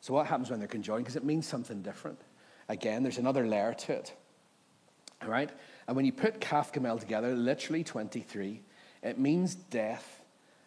[0.00, 1.04] So what happens when they're conjoined?
[1.04, 2.18] Because it means something different.
[2.68, 4.14] Again, there's another layer to it.
[5.22, 5.50] All right.
[5.86, 8.62] And when you put kaf gimel together, literally 23,
[9.02, 10.22] it means death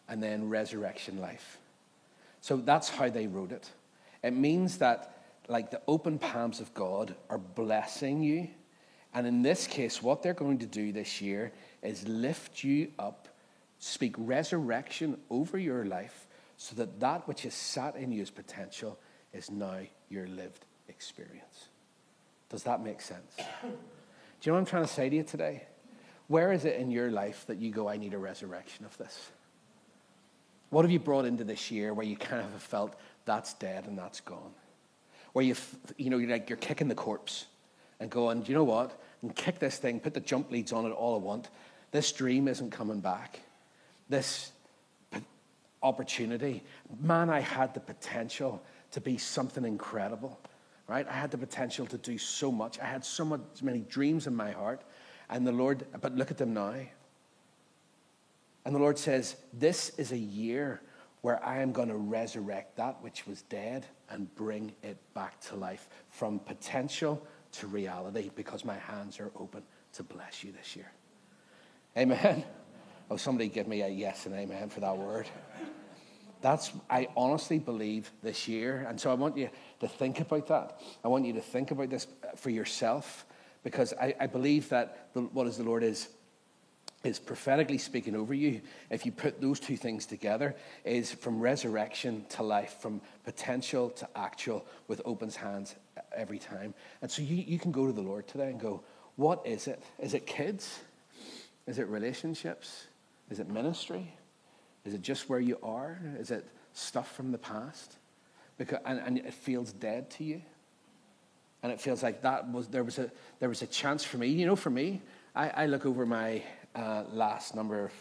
[0.08, 1.58] and then resurrection life.
[2.40, 3.70] So that's how they wrote it.
[4.22, 5.14] It means that,
[5.48, 8.48] like, the open palms of God are blessing you.
[9.12, 13.28] And in this case, what they're going to do this year is lift you up,
[13.78, 18.98] speak resurrection over your life so that that which is sat in you as potential
[19.32, 21.68] is now your lived experience.
[22.50, 23.36] Does that make sense?
[23.62, 23.68] Do
[24.42, 25.64] you know what I'm trying to say to you today?
[26.28, 29.30] Where is it in your life that you go, I need a resurrection of this?
[30.70, 32.94] What have you brought into this year where you kind of have felt
[33.24, 34.52] that's dead and that's gone?
[35.32, 35.56] Where you,
[35.96, 37.46] you know, you're like you're kicking the corpse
[38.00, 38.98] and going, do you know what?
[39.22, 41.50] And kick this thing, put the jump leads on it all I want.
[41.92, 43.40] This dream isn't coming back.
[44.08, 44.52] This
[45.82, 46.62] opportunity.
[47.00, 50.38] Man, I had the potential to be something incredible,
[50.88, 51.06] right?
[51.08, 52.78] I had the potential to do so much.
[52.80, 54.82] I had so much, many dreams in my heart.
[55.28, 56.74] And the Lord, but look at them now.
[58.64, 60.82] And the Lord says, This is a year
[61.22, 65.56] where I am going to resurrect that which was dead and bring it back to
[65.56, 69.62] life from potential to reality because my hands are open
[69.94, 70.90] to bless you this year.
[71.96, 72.44] Amen.
[73.10, 75.26] Oh, somebody give me a yes and amen for that word.
[76.40, 78.86] That's, I honestly believe this year.
[78.88, 80.80] And so I want you to think about that.
[81.04, 83.26] I want you to think about this for yourself
[83.62, 86.08] because I, I believe that the, what is the Lord is
[87.02, 88.60] is prophetically speaking over you,
[88.90, 94.08] if you put those two things together, is from resurrection to life, from potential to
[94.14, 95.74] actual, with open hands
[96.14, 96.74] every time.
[97.00, 98.82] And so you, you can go to the Lord today and go,
[99.16, 99.82] What is it?
[99.98, 100.80] Is it kids?
[101.66, 102.86] Is it relationships?
[103.30, 104.12] Is it ministry?
[104.84, 105.98] Is it just where you are?
[106.18, 107.96] Is it stuff from the past?
[108.58, 110.42] Because, and, and it feels dead to you?
[111.62, 114.28] And it feels like that was there was a there was a chance for me.
[114.28, 115.02] You know, for me,
[115.34, 116.42] I, I look over my
[116.74, 117.92] uh, last number of,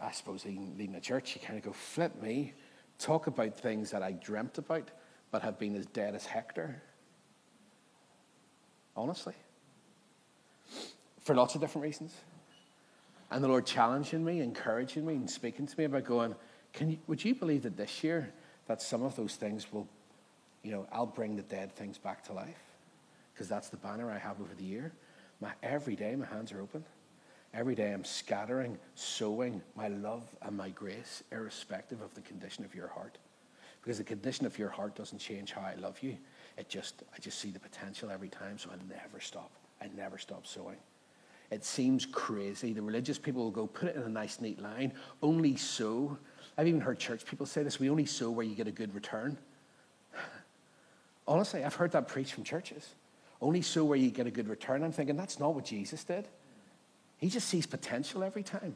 [0.00, 1.34] I suppose, leading a church.
[1.34, 2.54] You kind of go, flip me,
[2.98, 4.90] talk about things that I dreamt about,
[5.30, 6.82] but have been as dead as Hector.
[8.96, 9.34] Honestly,
[11.20, 12.14] for lots of different reasons.
[13.30, 16.34] And the Lord challenging me, encouraging me, and speaking to me about going,
[16.72, 18.32] Can you, would you believe that this year
[18.66, 19.86] that some of those things will,
[20.62, 22.60] you know, I'll bring the dead things back to life?
[23.32, 24.92] Because that's the banner I have over the year.
[25.40, 26.84] My, every day my hands are open.
[27.52, 32.74] Every day I'm scattering, sowing my love and my grace, irrespective of the condition of
[32.74, 33.18] your heart.
[33.82, 36.16] Because the condition of your heart doesn't change how I love you.
[36.56, 39.50] It just, I just see the potential every time, so I never stop.
[39.82, 40.76] I never stop sowing.
[41.50, 42.72] It seems crazy.
[42.72, 44.92] The religious people will go, put it in a nice, neat line.
[45.22, 46.16] Only sow.
[46.56, 48.94] I've even heard church people say this we only sow where you get a good
[48.94, 49.36] return.
[51.26, 52.94] Honestly, I've heard that preached from churches.
[53.40, 54.84] Only sow where you get a good return.
[54.84, 56.28] I'm thinking, that's not what Jesus did.
[57.20, 58.74] He just sees potential every time.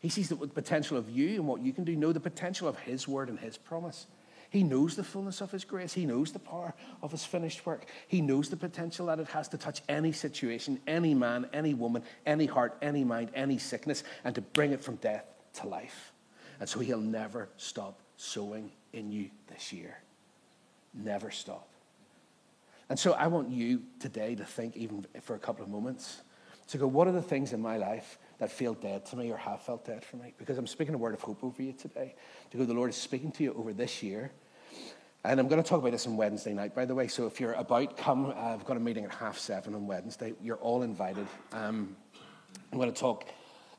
[0.00, 1.96] He sees the potential of you and what you can do.
[1.96, 4.06] Know the potential of His word and His promise.
[4.50, 5.92] He knows the fullness of His grace.
[5.92, 7.86] He knows the power of His finished work.
[8.08, 12.02] He knows the potential that it has to touch any situation, any man, any woman,
[12.26, 16.12] any heart, any mind, any sickness, and to bring it from death to life.
[16.58, 19.98] And so He'll never stop sowing in you this year.
[20.92, 21.68] Never stop.
[22.88, 26.22] And so I want you today to think, even for a couple of moments,
[26.70, 29.36] to go, what are the things in my life that feel dead to me or
[29.36, 30.32] have felt dead for me?
[30.38, 32.14] Because I'm speaking a word of hope over you today.
[32.50, 34.30] To go, the Lord is speaking to you over this year.
[35.24, 37.08] And I'm going to talk about this on Wednesday night, by the way.
[37.08, 38.32] So if you're about, come.
[38.36, 40.32] I've got a meeting at half seven on Wednesday.
[40.40, 41.26] You're all invited.
[41.52, 41.96] Um,
[42.72, 43.24] I'm going to talk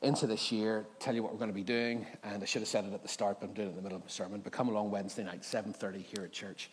[0.02, 2.06] into this year, tell you what we're going to be doing.
[2.22, 3.82] And I should have said it at the start, but I'm doing it in the
[3.82, 4.40] middle of the sermon.
[4.40, 6.70] But come along Wednesday night, 7.30 here at church.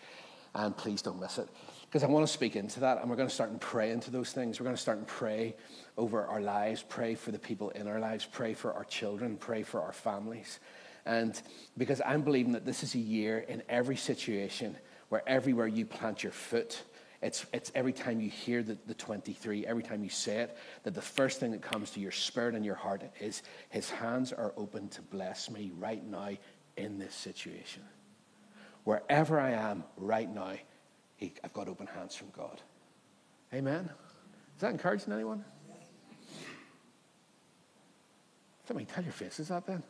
[0.53, 1.47] And please don't miss it
[1.89, 4.11] because I want to speak into that, and we're going to start and pray into
[4.11, 4.59] those things.
[4.59, 5.55] We're going to start and pray
[5.97, 9.63] over our lives, pray for the people in our lives, pray for our children, pray
[9.63, 10.59] for our families.
[11.07, 11.41] And
[11.79, 14.77] because I'm believing that this is a year in every situation
[15.09, 16.79] where everywhere you plant your foot,
[17.23, 20.93] it's, it's every time you hear the, the 23, every time you say it, that
[20.93, 24.53] the first thing that comes to your spirit and your heart is His hands are
[24.57, 26.29] open to bless me right now
[26.77, 27.81] in this situation.
[28.83, 30.53] Wherever I am right now,
[31.21, 32.61] I've got open hands from God.
[33.53, 33.89] Amen.
[34.55, 35.43] Is that encouraging anyone?
[38.73, 39.81] Me tell your faces that then.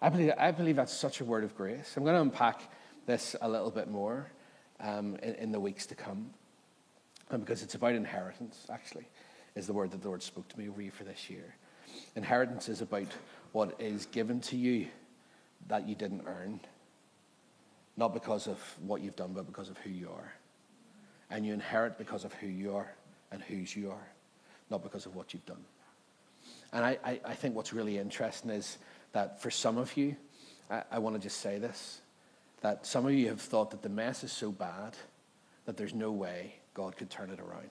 [0.00, 1.94] I believe, I believe that's such a word of grace.
[1.96, 2.60] I'm going to unpack
[3.06, 4.30] this a little bit more
[4.78, 6.30] um, in, in, the weeks to come.
[7.30, 9.08] And because it's about inheritance, actually,
[9.56, 11.56] is the word that the Lord spoke to me over you for this year.
[12.14, 13.08] Inheritance is about
[13.52, 14.88] what is given to you
[15.68, 16.60] that you didn't earn
[17.96, 20.32] not because of what you've done, but because of who you are.
[21.30, 22.92] And you inherit because of who you are
[23.30, 24.08] and whose you are,
[24.70, 25.64] not because of what you've done.
[26.72, 28.78] And I, I, I think what's really interesting is
[29.12, 30.16] that for some of you,
[30.70, 32.00] I, I want to just say this
[32.62, 34.96] that some of you have thought that the mess is so bad
[35.66, 37.70] that there's no way God could turn it around.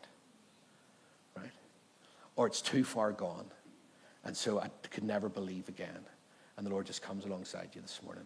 [1.35, 1.49] Right?
[2.35, 3.45] Or it's too far gone.
[4.23, 5.97] And so I could never believe again.
[6.57, 8.25] And the Lord just comes alongside you this morning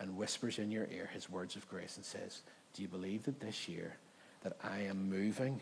[0.00, 2.42] and whispers in your ear his words of grace and says,
[2.74, 3.96] Do you believe that this year
[4.42, 5.60] that I am moving,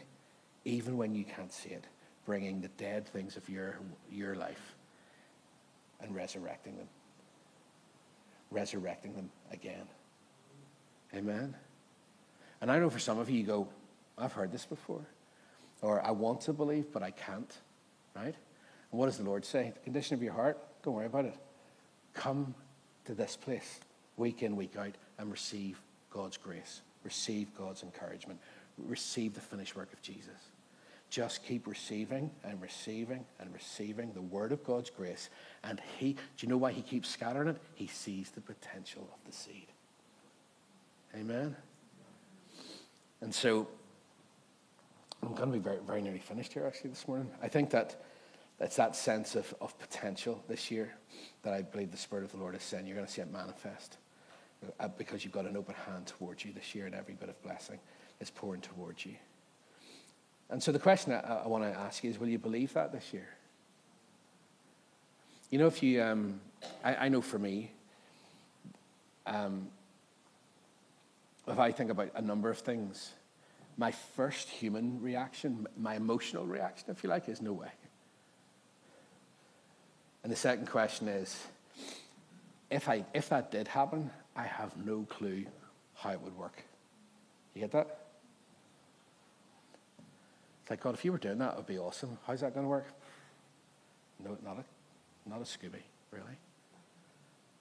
[0.65, 1.85] even when you can't see it,
[2.25, 3.79] bringing the dead things of your,
[4.11, 4.77] your life
[6.01, 6.89] and resurrecting them?
[8.51, 9.87] Resurrecting them again.
[11.15, 11.55] Amen?
[12.61, 13.69] And I know for some of you, you go,
[14.19, 15.07] I've heard this before.
[15.83, 17.53] Or I want to believe, but I can't.
[18.15, 18.35] Right?
[18.91, 19.73] And what does the Lord say?
[19.75, 21.35] The condition of your heart, don't worry about it.
[22.15, 22.55] Come
[23.05, 23.81] to this place
[24.17, 28.41] week in, week out, and receive God's grace, receive God's encouragement,
[28.79, 30.51] receive the finished work of Jesus.
[31.09, 35.31] Just keep receiving and receiving and receiving the word of God's grace.
[35.63, 37.59] And he, do you know why he keeps scattering it?
[37.75, 39.69] He sees the potential of the seed.
[41.15, 41.55] Amen.
[43.21, 43.69] And so
[45.23, 47.31] I'm going to be very, very nearly finished here actually this morning.
[47.41, 48.03] I think that
[48.59, 50.93] it's that sense of, of potential this year
[51.43, 53.31] that I believe the Spirit of the Lord is saying you're going to see it
[53.31, 53.99] manifest
[54.99, 57.79] because you've got an open hand towards you this year and every bit of blessing
[58.21, 59.15] is pouring towards you.
[60.49, 62.93] And so the question I, I want to ask you is will you believe that
[62.93, 63.29] this year?
[65.51, 66.41] You know, if you, um,
[66.83, 67.71] I, I, know for me,
[69.27, 69.69] um,
[71.47, 73.13] if I think about a number of things,
[73.77, 77.71] my first human reaction, my emotional reaction, if you like, is no way.
[80.25, 81.47] And the second question is
[82.71, 85.47] if, I, if that did happen, I have no clue
[85.95, 86.63] how it would work.
[87.55, 88.01] You get that?
[90.63, 92.19] It's like, God, if you were doing that, it would be awesome.
[92.27, 92.87] How's that going to work?
[94.23, 96.37] No, not a, not a Scooby, really.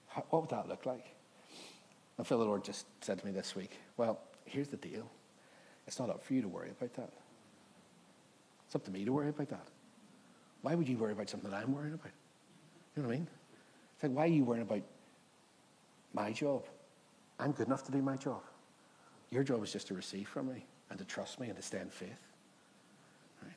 [0.08, 1.06] How, what would that look like?
[2.18, 5.08] I feel the Lord just said to me this week, well, here's the deal.
[5.86, 7.12] It's not up for you to worry about that.
[8.66, 9.66] It's up to me to worry about that.
[10.62, 12.10] Why would you worry about something that I'm worrying about?
[12.96, 13.28] You know what I mean?
[13.94, 14.82] It's like, why are you worrying about
[16.16, 16.64] my job?
[17.38, 18.40] I'm good enough to do my job.
[19.30, 21.78] Your job is just to receive from me and to trust me and to stay
[21.80, 22.22] in faith.
[23.42, 23.52] Right?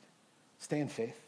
[0.58, 1.18] Stay in faith.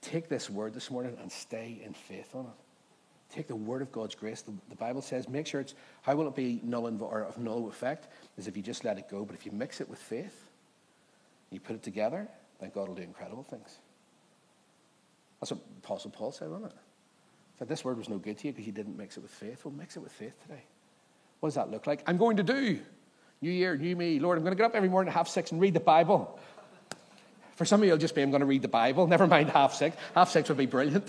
[0.00, 3.34] Take this word this morning and stay in faith on it.
[3.34, 4.42] Take the word of God's grace.
[4.42, 7.38] The, the Bible says, make sure it's, how will it be null and, or of
[7.38, 8.08] null effect?
[8.36, 9.24] Is if you just let it go.
[9.24, 10.50] But if you mix it with faith,
[11.50, 12.28] you put it together,
[12.60, 13.78] then God will do incredible things.
[15.40, 16.78] That's what Apostle Paul said, wasn't it?
[17.62, 19.64] Said, this word was no good to you because you didn't mix it with faith.
[19.64, 20.64] Well, mix it with faith today.
[21.38, 22.02] What does that look like?
[22.08, 22.80] I'm going to do.
[23.40, 24.18] New year, new me.
[24.18, 26.40] Lord, I'm going to get up every morning at half six and read the Bible.
[27.54, 29.06] For some of you, it'll just be, I'm going to read the Bible.
[29.16, 29.96] Never mind half six.
[30.12, 31.06] Half six would be brilliant.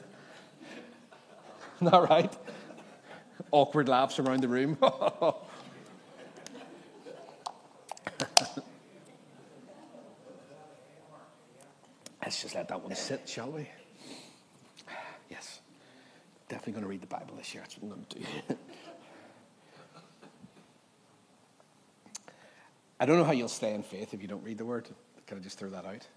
[1.81, 2.31] Not right?
[3.49, 4.77] Awkward laughs around the room.
[12.21, 13.67] Let's just let that one sit, shall we?
[16.49, 17.63] Definitely going to read the Bible this year.
[17.63, 18.25] That's what I'm going to do.
[22.99, 24.87] I don't know how you'll stay in faith if you don't read the word.
[25.27, 26.07] Can I just throw that out?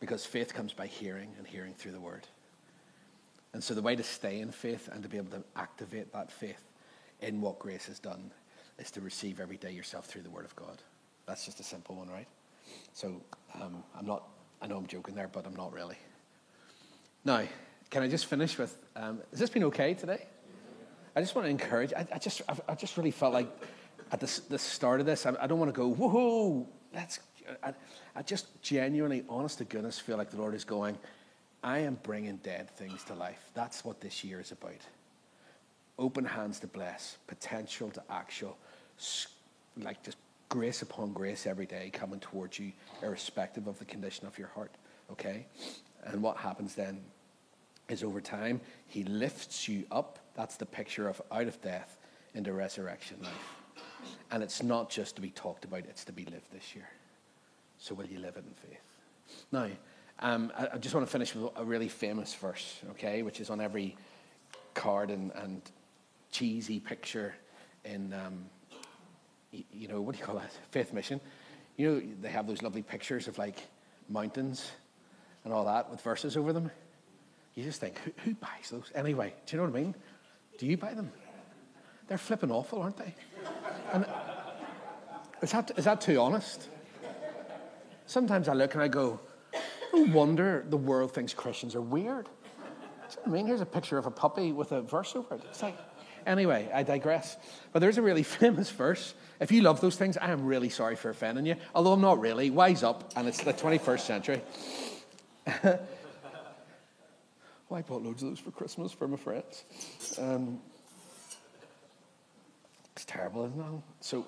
[0.00, 2.26] Because faith comes by hearing and hearing through the word.
[3.54, 6.32] And so the way to stay in faith and to be able to activate that
[6.32, 6.62] faith
[7.20, 8.30] in what grace has done
[8.78, 10.82] is to receive every day yourself through the Word of God.
[11.26, 12.26] That's just a simple one, right?
[12.94, 13.20] So
[13.60, 14.28] um, I'm not,
[14.60, 15.96] I know I'm joking there, but I'm not really.
[17.24, 17.42] Now,
[17.90, 20.26] can I just finish with, um, has this been okay today?
[21.14, 23.48] I just want to encourage, I, I just, I, I, just really felt like
[24.12, 27.20] at the, the start of this, I, I don't want to go, woohoo, let's,
[27.62, 27.74] I,
[28.14, 30.98] I just genuinely, honest to goodness, feel like the Lord is going,
[31.62, 33.50] I am bringing dead things to life.
[33.54, 34.80] That's what this year is about.
[35.98, 38.56] Open hands to bless, potential to actual,
[39.76, 40.16] like just
[40.48, 44.72] grace upon grace every day coming towards you, irrespective of the condition of your heart.
[45.10, 45.46] Okay?
[46.04, 47.00] And what happens then
[47.92, 50.18] is over time, He lifts you up.
[50.34, 51.98] That's the picture of out of death
[52.34, 53.56] into resurrection life.
[54.30, 56.88] And it's not just to be talked about, it's to be lived this year.
[57.78, 59.44] So will you live it in faith?
[59.52, 59.68] Now,
[60.20, 63.60] um, I, just want to finish with a really famous verse, okay, which is on
[63.60, 63.96] every
[64.74, 65.60] card and, and
[66.30, 67.34] cheesy picture
[67.84, 68.44] in, um,
[69.50, 70.52] you know, what do you call that?
[70.70, 71.20] Faith Mission.
[71.76, 73.58] You know, they have those lovely pictures of like
[74.08, 74.70] mountains
[75.44, 76.70] and all that with verses over them.
[77.54, 78.90] You just think, who, who buys those?
[78.94, 79.94] Anyway, do you know what I mean?
[80.58, 81.10] Do you buy them?
[82.08, 83.14] They're flipping awful, aren't they?
[83.92, 84.06] And
[85.42, 86.68] is that, is that too honest?
[88.06, 89.20] Sometimes I look and I go,
[89.92, 92.28] no wonder the world thinks Christians are weird.
[93.24, 93.46] I mean?
[93.46, 95.42] Here's a picture of a puppy with a verse over it.
[95.50, 95.76] It's like,
[96.26, 97.36] anyway, I digress.
[97.72, 99.14] But there's a really famous verse.
[99.40, 101.56] If you love those things, I am really sorry for offending you.
[101.74, 102.50] Although I'm not really.
[102.50, 104.42] Wise up, and it's the 21st century.
[107.72, 109.64] Well, I bought loads of those for Christmas for my friends.
[110.20, 110.60] Um,
[112.94, 113.66] it's terrible, isn't it?
[114.02, 114.26] So,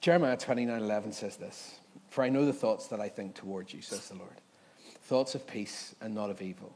[0.00, 3.82] Jeremiah 29 11 says this For I know the thoughts that I think towards you,
[3.82, 4.40] says the Lord.
[5.02, 6.72] Thoughts of peace and not of evil,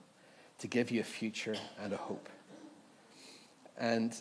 [0.59, 2.29] to give you a future and a hope.
[3.79, 4.21] And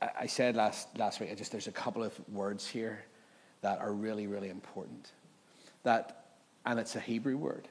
[0.00, 3.04] I said last, last week, I just there's a couple of words here
[3.60, 5.10] that are really, really important.
[5.82, 6.28] That,
[6.64, 7.68] and it's a Hebrew word.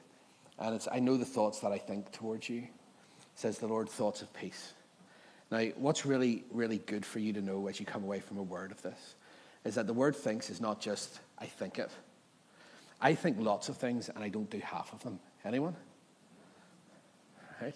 [0.60, 2.68] And it's, I know the thoughts that I think towards you,
[3.34, 4.72] says the Lord, thoughts of peace.
[5.50, 8.42] Now, what's really, really good for you to know as you come away from a
[8.42, 9.14] word of this
[9.64, 11.90] is that the word thinks is not just, I think it.
[13.00, 15.18] I think lots of things and I don't do half of them.
[15.44, 15.76] Anyone?
[17.60, 17.74] Right?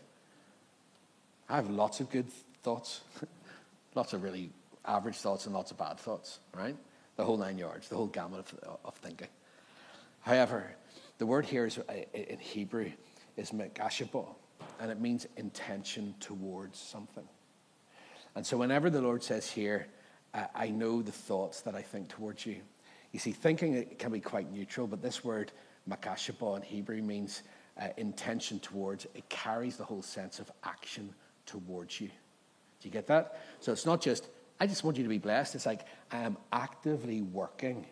[1.49, 2.31] I have lots of good
[2.63, 3.03] thoughts,
[3.95, 4.51] lots of really
[4.85, 6.77] average thoughts and lots of bad thoughts, right?
[7.17, 9.29] The whole nine yards, the whole gamut of, of thinking.
[10.21, 10.73] However,
[11.19, 12.91] the word here is, uh, in Hebrew
[13.37, 14.27] is mekashabo,
[14.81, 17.27] and it means intention towards something.
[18.35, 19.87] And so whenever the Lord says here,
[20.55, 22.57] I know the thoughts that I think towards you.
[23.12, 25.53] You see, thinking can be quite neutral, but this word
[25.89, 27.43] makashaba in Hebrew means
[27.81, 29.07] uh, intention towards.
[29.14, 31.14] It carries the whole sense of action
[31.47, 32.09] towards you.
[32.09, 33.41] Do you get that?
[33.61, 34.29] So it's not just,
[34.61, 35.55] I just want you to be blessed.
[35.55, 37.87] It's like, I am actively working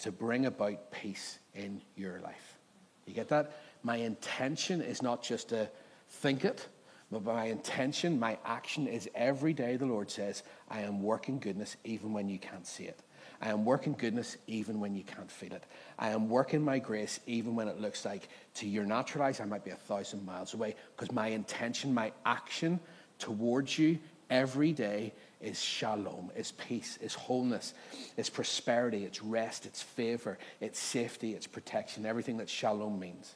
[0.00, 2.58] to bring about peace in your life.
[3.06, 3.56] You get that?
[3.82, 5.70] My intention is not just to
[6.12, 6.68] think it,
[7.10, 11.76] but my intention, my action is every day, the Lord says, I am working goodness
[11.84, 13.00] even when you can't see it.
[13.40, 15.64] I am working goodness even when you can't feel it.
[15.98, 19.44] I am working my grace even when it looks like to your natural eyes I
[19.46, 22.78] might be a thousand miles away because my intention, my action
[23.18, 23.98] towards you
[24.30, 27.74] every day is shalom, is peace, is wholeness,
[28.16, 33.34] is prosperity, it's rest, it's favor, it's safety, it's protection, everything that shalom means.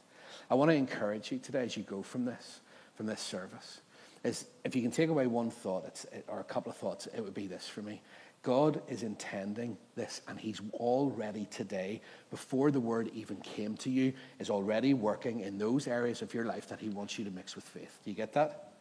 [0.49, 2.61] I want to encourage you today as you go from this
[2.97, 3.81] from this service
[4.25, 7.35] is if you can take away one thought or a couple of thoughts, it would
[7.35, 8.03] be this for me.
[8.43, 14.13] God is intending this, and He's already today, before the word even came to you,
[14.39, 17.57] is already working in those areas of your life that He wants you to mix
[17.57, 17.99] with faith.
[18.05, 18.73] Do you get that?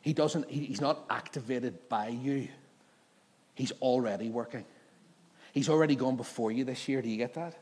[0.00, 2.48] He doesn't, He's not activated by you,
[3.54, 4.64] He's already working.
[5.52, 7.02] He's already gone before you this year.
[7.02, 7.54] Do you get that?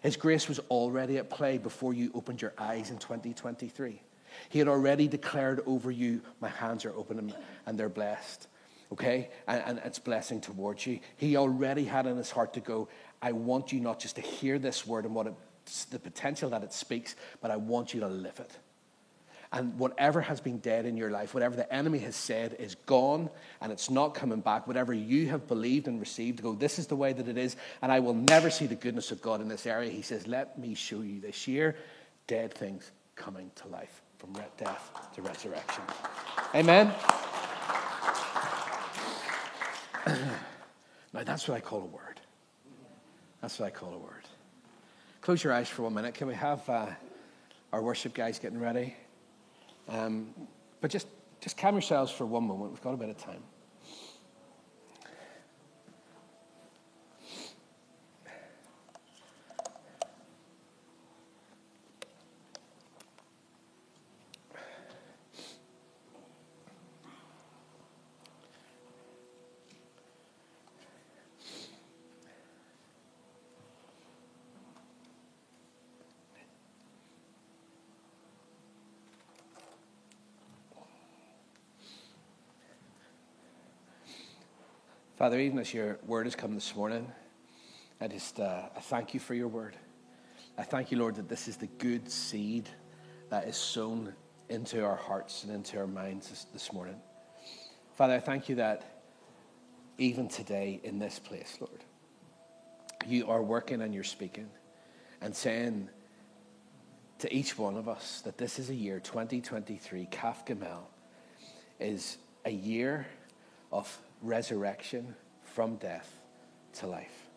[0.00, 4.00] His grace was already at play before you opened your eyes in 2023.
[4.48, 7.34] He had already declared over you, My hands are open
[7.66, 8.48] and they're blessed.
[8.92, 9.30] Okay?
[9.46, 11.00] And, and it's blessing towards you.
[11.16, 12.88] He already had in his heart to go,
[13.20, 15.34] I want you not just to hear this word and what it,
[15.90, 18.58] the potential that it speaks, but I want you to live it.
[19.52, 23.30] And whatever has been dead in your life, whatever the enemy has said is gone
[23.60, 24.66] and it's not coming back.
[24.66, 27.92] Whatever you have believed and received, go, this is the way that it is, and
[27.92, 29.90] I will never see the goodness of God in this area.
[29.90, 31.76] He says, Let me show you this year
[32.26, 35.82] dead things coming to life from death to resurrection.
[36.54, 36.94] Amen?
[41.12, 42.20] now, that's what I call a word.
[43.40, 44.24] That's what I call a word.
[45.20, 46.14] Close your eyes for one minute.
[46.14, 46.86] Can we have uh,
[47.72, 48.96] our worship guys getting ready?
[49.88, 50.32] Um,
[50.80, 51.08] but just,
[51.40, 52.70] just calm yourselves for one moment.
[52.70, 53.42] We've got a bit of time.
[85.24, 87.10] Father, even as your word has come this morning,
[87.98, 89.74] I just uh, I thank you for your word.
[90.58, 92.68] I thank you, Lord, that this is the good seed
[93.30, 94.12] that is sown
[94.50, 96.96] into our hearts and into our minds this, this morning.
[97.94, 99.02] Father, I thank you that
[99.96, 101.84] even today in this place, Lord,
[103.06, 104.50] you are working and you're speaking
[105.22, 105.88] and saying
[107.20, 110.82] to each one of us that this is a year, 2023, Kaf Gimel,
[111.80, 113.06] is a year
[113.72, 116.18] of resurrection from death
[116.74, 117.28] to life.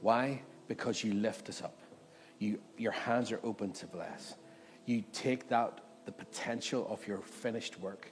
[0.00, 0.42] Why?
[0.68, 1.78] Because you lift us up.
[2.38, 4.34] You, your hands are open to bless.
[4.86, 8.10] You take that, the potential of your finished work,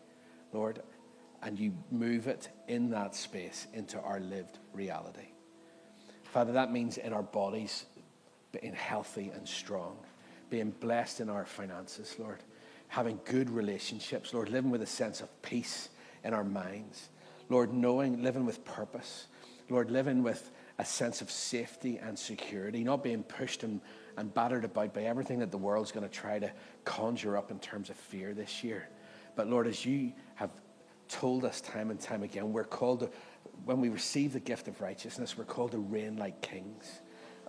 [0.52, 0.82] Lord,
[1.42, 5.28] and you move it in that space into our lived reality.
[6.24, 7.86] Father, that means in our bodies
[8.52, 9.96] being healthy and strong,
[10.48, 12.38] being blessed in our finances, Lord,
[12.88, 15.88] having good relationships, Lord, living with a sense of peace
[16.24, 17.08] in our minds,
[17.50, 19.26] Lord, knowing, living with purpose.
[19.68, 23.80] Lord, living with a sense of safety and security, not being pushed and,
[24.16, 26.50] and battered about by everything that the world's going to try to
[26.84, 28.88] conjure up in terms of fear this year.
[29.36, 30.50] But Lord, as you have
[31.08, 33.10] told us time and time again, we're called to,
[33.64, 37.00] when we receive the gift of righteousness, we're called to reign like kings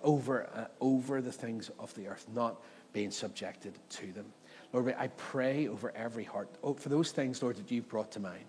[0.03, 4.25] over, uh, over the things of the earth, not being subjected to them.
[4.73, 8.19] Lord, I pray over every heart, oh, for those things, Lord, that you've brought to
[8.19, 8.45] mind,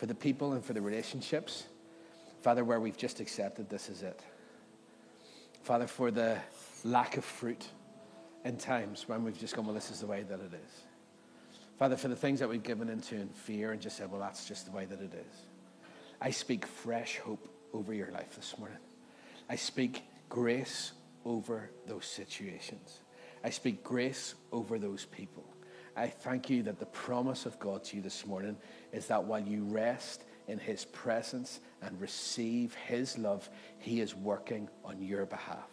[0.00, 1.64] for the people and for the relationships,
[2.40, 4.18] Father, where we've just accepted this is it.
[5.62, 6.38] Father, for the
[6.84, 7.68] lack of fruit
[8.46, 10.84] in times when we've just gone, well, this is the way that it is.
[11.78, 14.48] Father, for the things that we've given into in fear and just said, well, that's
[14.48, 15.36] just the way that it is.
[16.18, 18.78] I speak fresh hope over your life this morning.
[19.50, 20.92] I speak grace
[21.26, 23.00] over those situations.
[23.44, 25.44] I speak grace over those people.
[25.96, 28.56] I thank you that the promise of God to you this morning
[28.92, 34.68] is that while you rest in his presence and receive his love, he is working
[34.84, 35.68] on your behalf.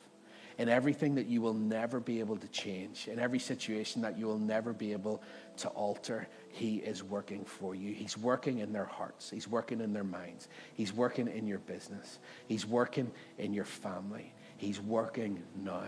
[0.57, 4.25] In everything that you will never be able to change, in every situation that you
[4.25, 5.21] will never be able
[5.57, 7.93] to alter, he is working for you.
[7.93, 12.17] He's working in their hearts, he's working in their minds, he's working in your business,
[12.47, 15.83] he's working in your family, he's working now.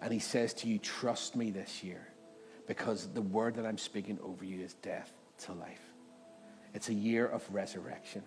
[0.00, 2.06] And he says to you, Trust me this year,
[2.68, 5.10] because the word that I'm speaking over you is death
[5.40, 5.80] to life.
[6.74, 8.22] It's a year of resurrection,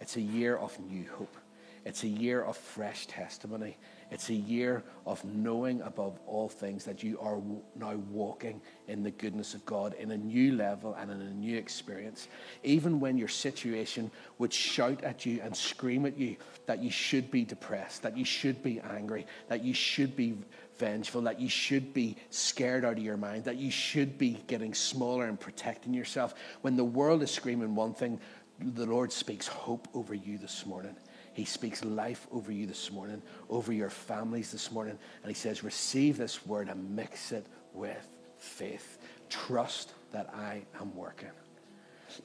[0.00, 1.36] it's a year of new hope,
[1.84, 3.76] it's a year of fresh testimony.
[4.10, 7.42] It's a year of knowing above all things that you are
[7.74, 11.56] now walking in the goodness of God in a new level and in a new
[11.58, 12.28] experience.
[12.62, 16.36] Even when your situation would shout at you and scream at you
[16.66, 20.38] that you should be depressed, that you should be angry, that you should be
[20.78, 24.74] vengeful, that you should be scared out of your mind, that you should be getting
[24.74, 26.34] smaller and protecting yourself.
[26.62, 28.20] When the world is screaming one thing,
[28.60, 30.96] the Lord speaks hope over you this morning.
[31.32, 33.20] He speaks life over you this morning,
[33.50, 34.96] over your families this morning.
[35.22, 38.08] And He says, Receive this word and mix it with
[38.38, 38.98] faith.
[39.28, 41.30] Trust that I am working.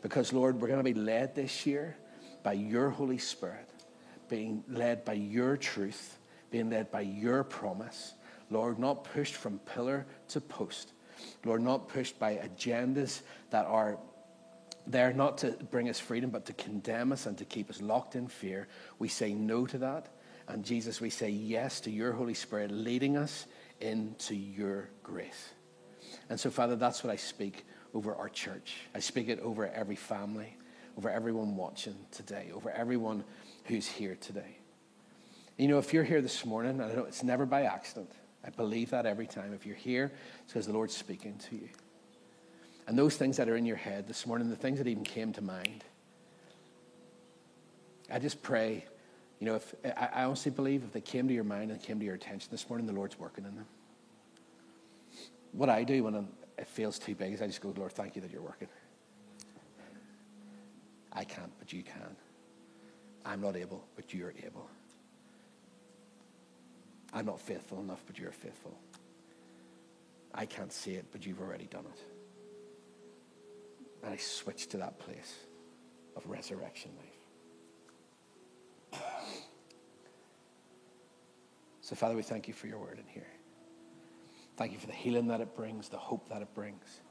[0.04, 1.98] Because, Lord, we're going to be led this year
[2.44, 3.70] by your Holy Spirit,
[4.30, 6.20] being led by your truth,
[6.52, 8.14] being led by your promise.
[8.50, 10.94] Lord, not pushed from pillar to post.
[11.46, 13.22] Lord, not pushed by agendas
[13.52, 14.00] that are
[14.88, 18.16] there not to bring us freedom, but to condemn us and to keep us locked
[18.16, 18.68] in fear.
[18.98, 20.10] We say no to that.
[20.48, 23.46] And Jesus, we say yes to your Holy Spirit leading us
[23.82, 25.50] into your grace.
[26.30, 28.78] And so, Father, that's what I speak over our church.
[28.96, 30.58] I speak it over every family,
[30.98, 33.24] over everyone watching today, over everyone
[33.66, 34.58] who's here today.
[35.58, 38.12] You know, if you're here this morning, I know it's never by accident.
[38.46, 39.54] I believe that every time.
[39.54, 40.12] If you're here,
[40.44, 41.70] it's because the Lord's speaking to you.
[42.88, 45.34] And those things that are in your head this morning, the things that even came
[45.34, 45.84] to mind,
[48.12, 48.86] I just pray,
[49.40, 52.06] you know, if I, honestly believe if they came to your mind and came to
[52.06, 53.68] your attention this morning, the Lord's working in them.
[55.52, 56.28] What I do when
[56.58, 58.68] it feels too big is I just go, Lord, thank you that you're working.
[61.14, 62.16] I can't, but you can.
[63.26, 64.70] I'm not able, but you're able.
[67.14, 68.78] I'm not faithful enough, but you're faithful.
[70.34, 72.00] I can't see it, but you've already done it.
[74.04, 75.36] And I switch to that place
[76.16, 77.20] of resurrection life.
[81.82, 83.26] So, Father, we thank you for your word in here.
[84.58, 87.02] Thank you for the healing that it brings, the hope that it brings.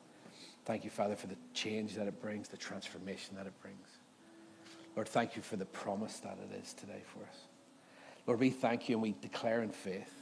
[0.64, 3.88] Thank you, Father, for the change that it brings, the transformation that it brings.
[4.94, 7.47] Lord, thank you for the promise that it is today for us.
[8.28, 10.12] Lord, we thank you and we declare in faith.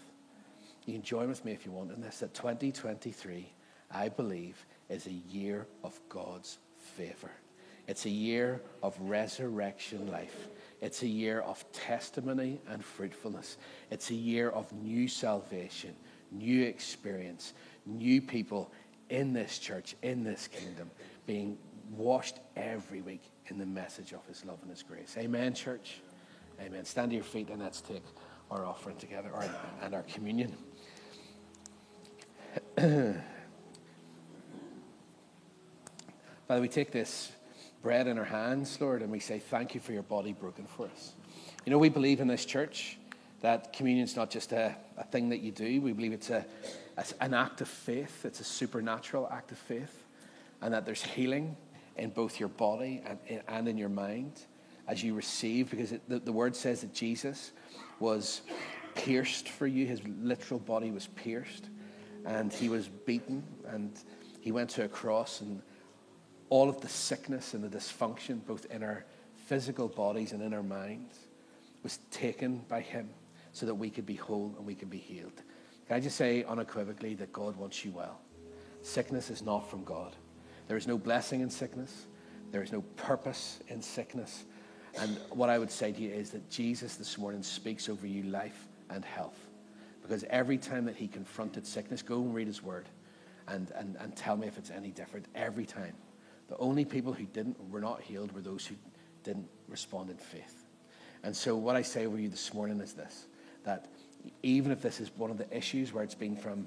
[0.86, 3.50] You can join with me if you want in this that 2023,
[3.90, 7.32] I believe, is a year of God's favor.
[7.88, 10.46] It's a year of resurrection life.
[10.80, 13.56] It's a year of testimony and fruitfulness.
[13.90, 15.96] It's a year of new salvation,
[16.30, 17.54] new experience,
[17.86, 18.70] new people
[19.10, 20.92] in this church, in this kingdom,
[21.26, 21.58] being
[21.90, 25.16] washed every week in the message of his love and his grace.
[25.18, 26.00] Amen, church.
[26.60, 26.84] Amen.
[26.84, 28.02] Stand to your feet and let's take
[28.50, 29.48] our offering together our,
[29.82, 30.56] and our communion.
[36.48, 37.32] Father, we take this
[37.82, 40.86] bread in our hands, Lord, and we say, Thank you for your body broken for
[40.86, 41.12] us.
[41.64, 42.98] You know, we believe in this church
[43.40, 46.46] that communion is not just a, a thing that you do, we believe it's a,
[46.96, 50.04] a, an act of faith, it's a supernatural act of faith,
[50.62, 51.56] and that there's healing
[51.96, 54.40] in both your body and, and in your mind
[54.88, 57.52] as you receive, because it, the, the word says that Jesus
[57.98, 58.42] was
[58.94, 61.68] pierced for you, his literal body was pierced,
[62.24, 63.98] and he was beaten, and
[64.40, 65.60] he went to a cross and
[66.50, 69.04] all of the sickness and the dysfunction, both in our
[69.46, 71.18] physical bodies and in our minds,
[71.82, 73.08] was taken by Him
[73.52, 75.42] so that we could be whole and we could be healed.
[75.86, 78.20] Can I just say unequivocally that God wants you well?
[78.82, 80.14] Sickness is not from God.
[80.68, 82.06] There is no blessing in sickness,
[82.50, 84.44] there is no purpose in sickness.
[84.98, 88.22] And what I would say to you is that Jesus this morning speaks over you
[88.24, 89.38] life and health.
[90.02, 92.88] Because every time that he confronted sickness, go and read his word
[93.48, 95.26] and, and, and tell me if it's any different.
[95.34, 95.94] Every time.
[96.48, 98.76] The only people who didn't were not healed were those who
[99.24, 100.64] didn't respond in faith.
[101.24, 103.26] And so what I say over you this morning is this
[103.64, 103.88] that
[104.44, 106.66] even if this is one of the issues where it's been from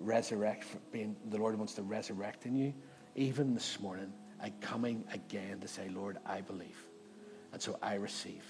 [0.00, 2.74] resurrect being the Lord wants to resurrect in you,
[3.14, 4.12] even this morning,
[4.42, 6.76] I'm coming again to say, Lord, I believe.
[7.52, 8.44] And so I receive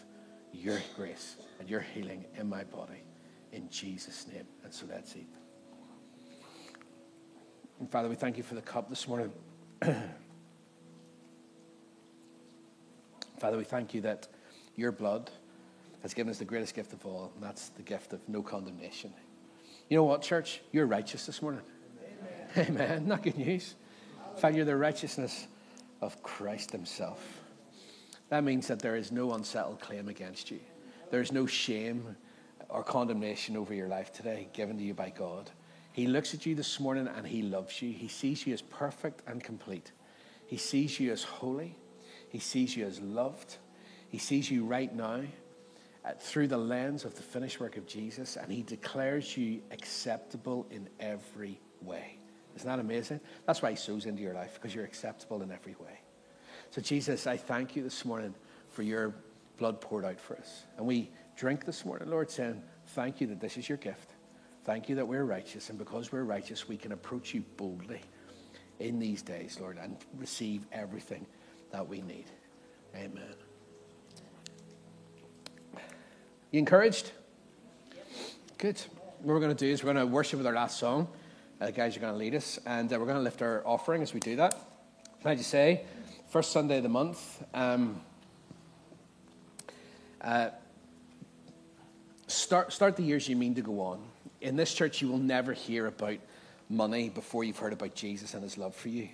[0.53, 3.03] your grace and your healing in my body
[3.53, 4.47] in Jesus' name.
[4.65, 5.29] And so let's eat.
[7.81, 9.33] And Father, we thank you for the cup this morning.
[13.39, 14.29] Father, we thank you that
[14.77, 15.31] your blood
[16.03, 19.13] has given us the greatest gift of all, and that's the gift of no condemnation.
[19.89, 20.61] You know what, church?
[20.71, 21.63] You're righteous this morning.
[22.57, 22.67] Amen.
[22.69, 23.07] Amen.
[23.09, 23.75] Not good news.
[24.35, 25.49] In fact, you're the righteousness
[26.01, 27.42] of Christ Himself.
[28.33, 30.61] That means that there is no unsettled claim against you.
[31.11, 32.17] There is no shame
[32.71, 35.51] or condemnation over your life today given to you by God.
[35.93, 37.93] He looks at you this morning and He loves you.
[37.93, 39.93] He sees you as perfect and complete.
[40.47, 41.77] He sees you as holy.
[42.31, 43.59] He sees you as loved.
[44.09, 45.21] He sees you right now
[46.03, 50.67] uh, through the lens of the finished work of Jesus, and He declares you acceptable
[50.71, 52.17] in every way.
[52.57, 53.21] Isn't that amazing?
[53.47, 56.01] That's why He sows into your life, because you're acceptable in every way.
[56.73, 58.35] So, Jesus, I thank you this morning
[58.71, 59.15] for your
[59.59, 60.65] blood poured out for us.
[60.79, 62.63] And we drink this morning, Lord, saying,
[62.95, 64.09] Thank you that this is your gift.
[64.65, 68.01] Thank you that we're righteous, and because we're righteous, we can approach you boldly
[68.81, 71.27] in these days, Lord, and receive everything
[71.73, 72.25] that we need.
[72.97, 73.35] Amen.
[76.53, 77.13] You encouraged?
[78.57, 78.81] Good.
[79.19, 81.07] What we're going to do is we're going to worship with our last song.
[81.61, 83.63] Uh, the guys are going to lead us, and uh, we're going to lift our
[83.67, 84.55] offering as we do that.
[85.21, 85.85] Can I just say,
[86.33, 88.01] first Sunday of the month, um,
[90.23, 90.49] uh,
[92.27, 94.03] start, start the years you mean to go on
[94.41, 96.17] in this church, you will never hear about
[96.71, 99.11] money before you've heard about Jesus and his love for you.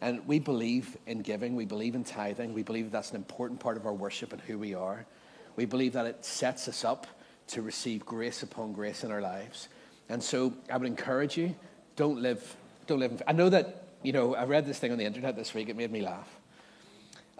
[0.00, 3.76] And we believe in giving, we believe in tithing, we believe that's an important part
[3.76, 5.06] of our worship and who we are.
[5.54, 7.06] We believe that it sets us up
[7.48, 9.68] to receive grace upon grace in our lives.
[10.08, 11.54] And so I would encourage you,
[11.94, 12.56] don't live,
[12.88, 13.12] don't live.
[13.12, 15.68] In, I know that, you know, I read this thing on the internet this week,
[15.68, 16.39] it made me laugh.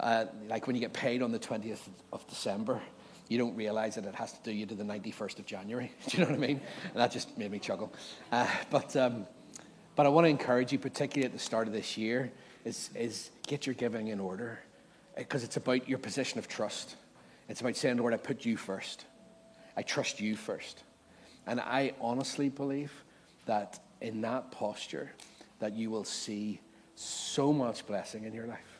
[0.01, 2.81] Uh, like when you get paid on the 20th of December,
[3.29, 5.91] you don't realize that it has to do you to the 91st of January.
[6.07, 6.59] Do you know what I mean?
[6.85, 7.93] And that just made me chuckle.
[8.31, 9.25] Uh, but, um,
[9.95, 12.31] but I want to encourage you, particularly at the start of this year,
[12.65, 14.59] is, is get your giving in order
[15.15, 16.95] because it's about your position of trust.
[17.47, 19.05] It's about saying, Lord, I put you first.
[19.77, 20.83] I trust you first.
[21.45, 22.91] And I honestly believe
[23.45, 25.11] that in that posture,
[25.59, 26.59] that you will see
[26.95, 28.70] so much blessing in your life.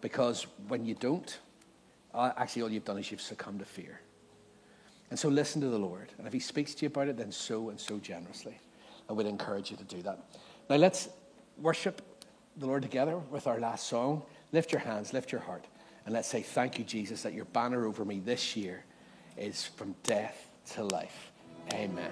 [0.00, 1.38] Because when you don't,
[2.14, 4.00] uh, actually, all you've done is you've succumbed to fear.
[5.10, 6.12] And so listen to the Lord.
[6.18, 8.58] And if He speaks to you about it, then so and so generously.
[9.08, 10.18] I would encourage you to do that.
[10.68, 11.08] Now let's
[11.56, 12.02] worship
[12.56, 14.22] the Lord together with our last song.
[14.52, 15.64] Lift your hands, lift your heart,
[16.04, 18.84] and let's say, Thank you, Jesus, that your banner over me this year
[19.36, 21.32] is from death to life.
[21.72, 22.10] Amen.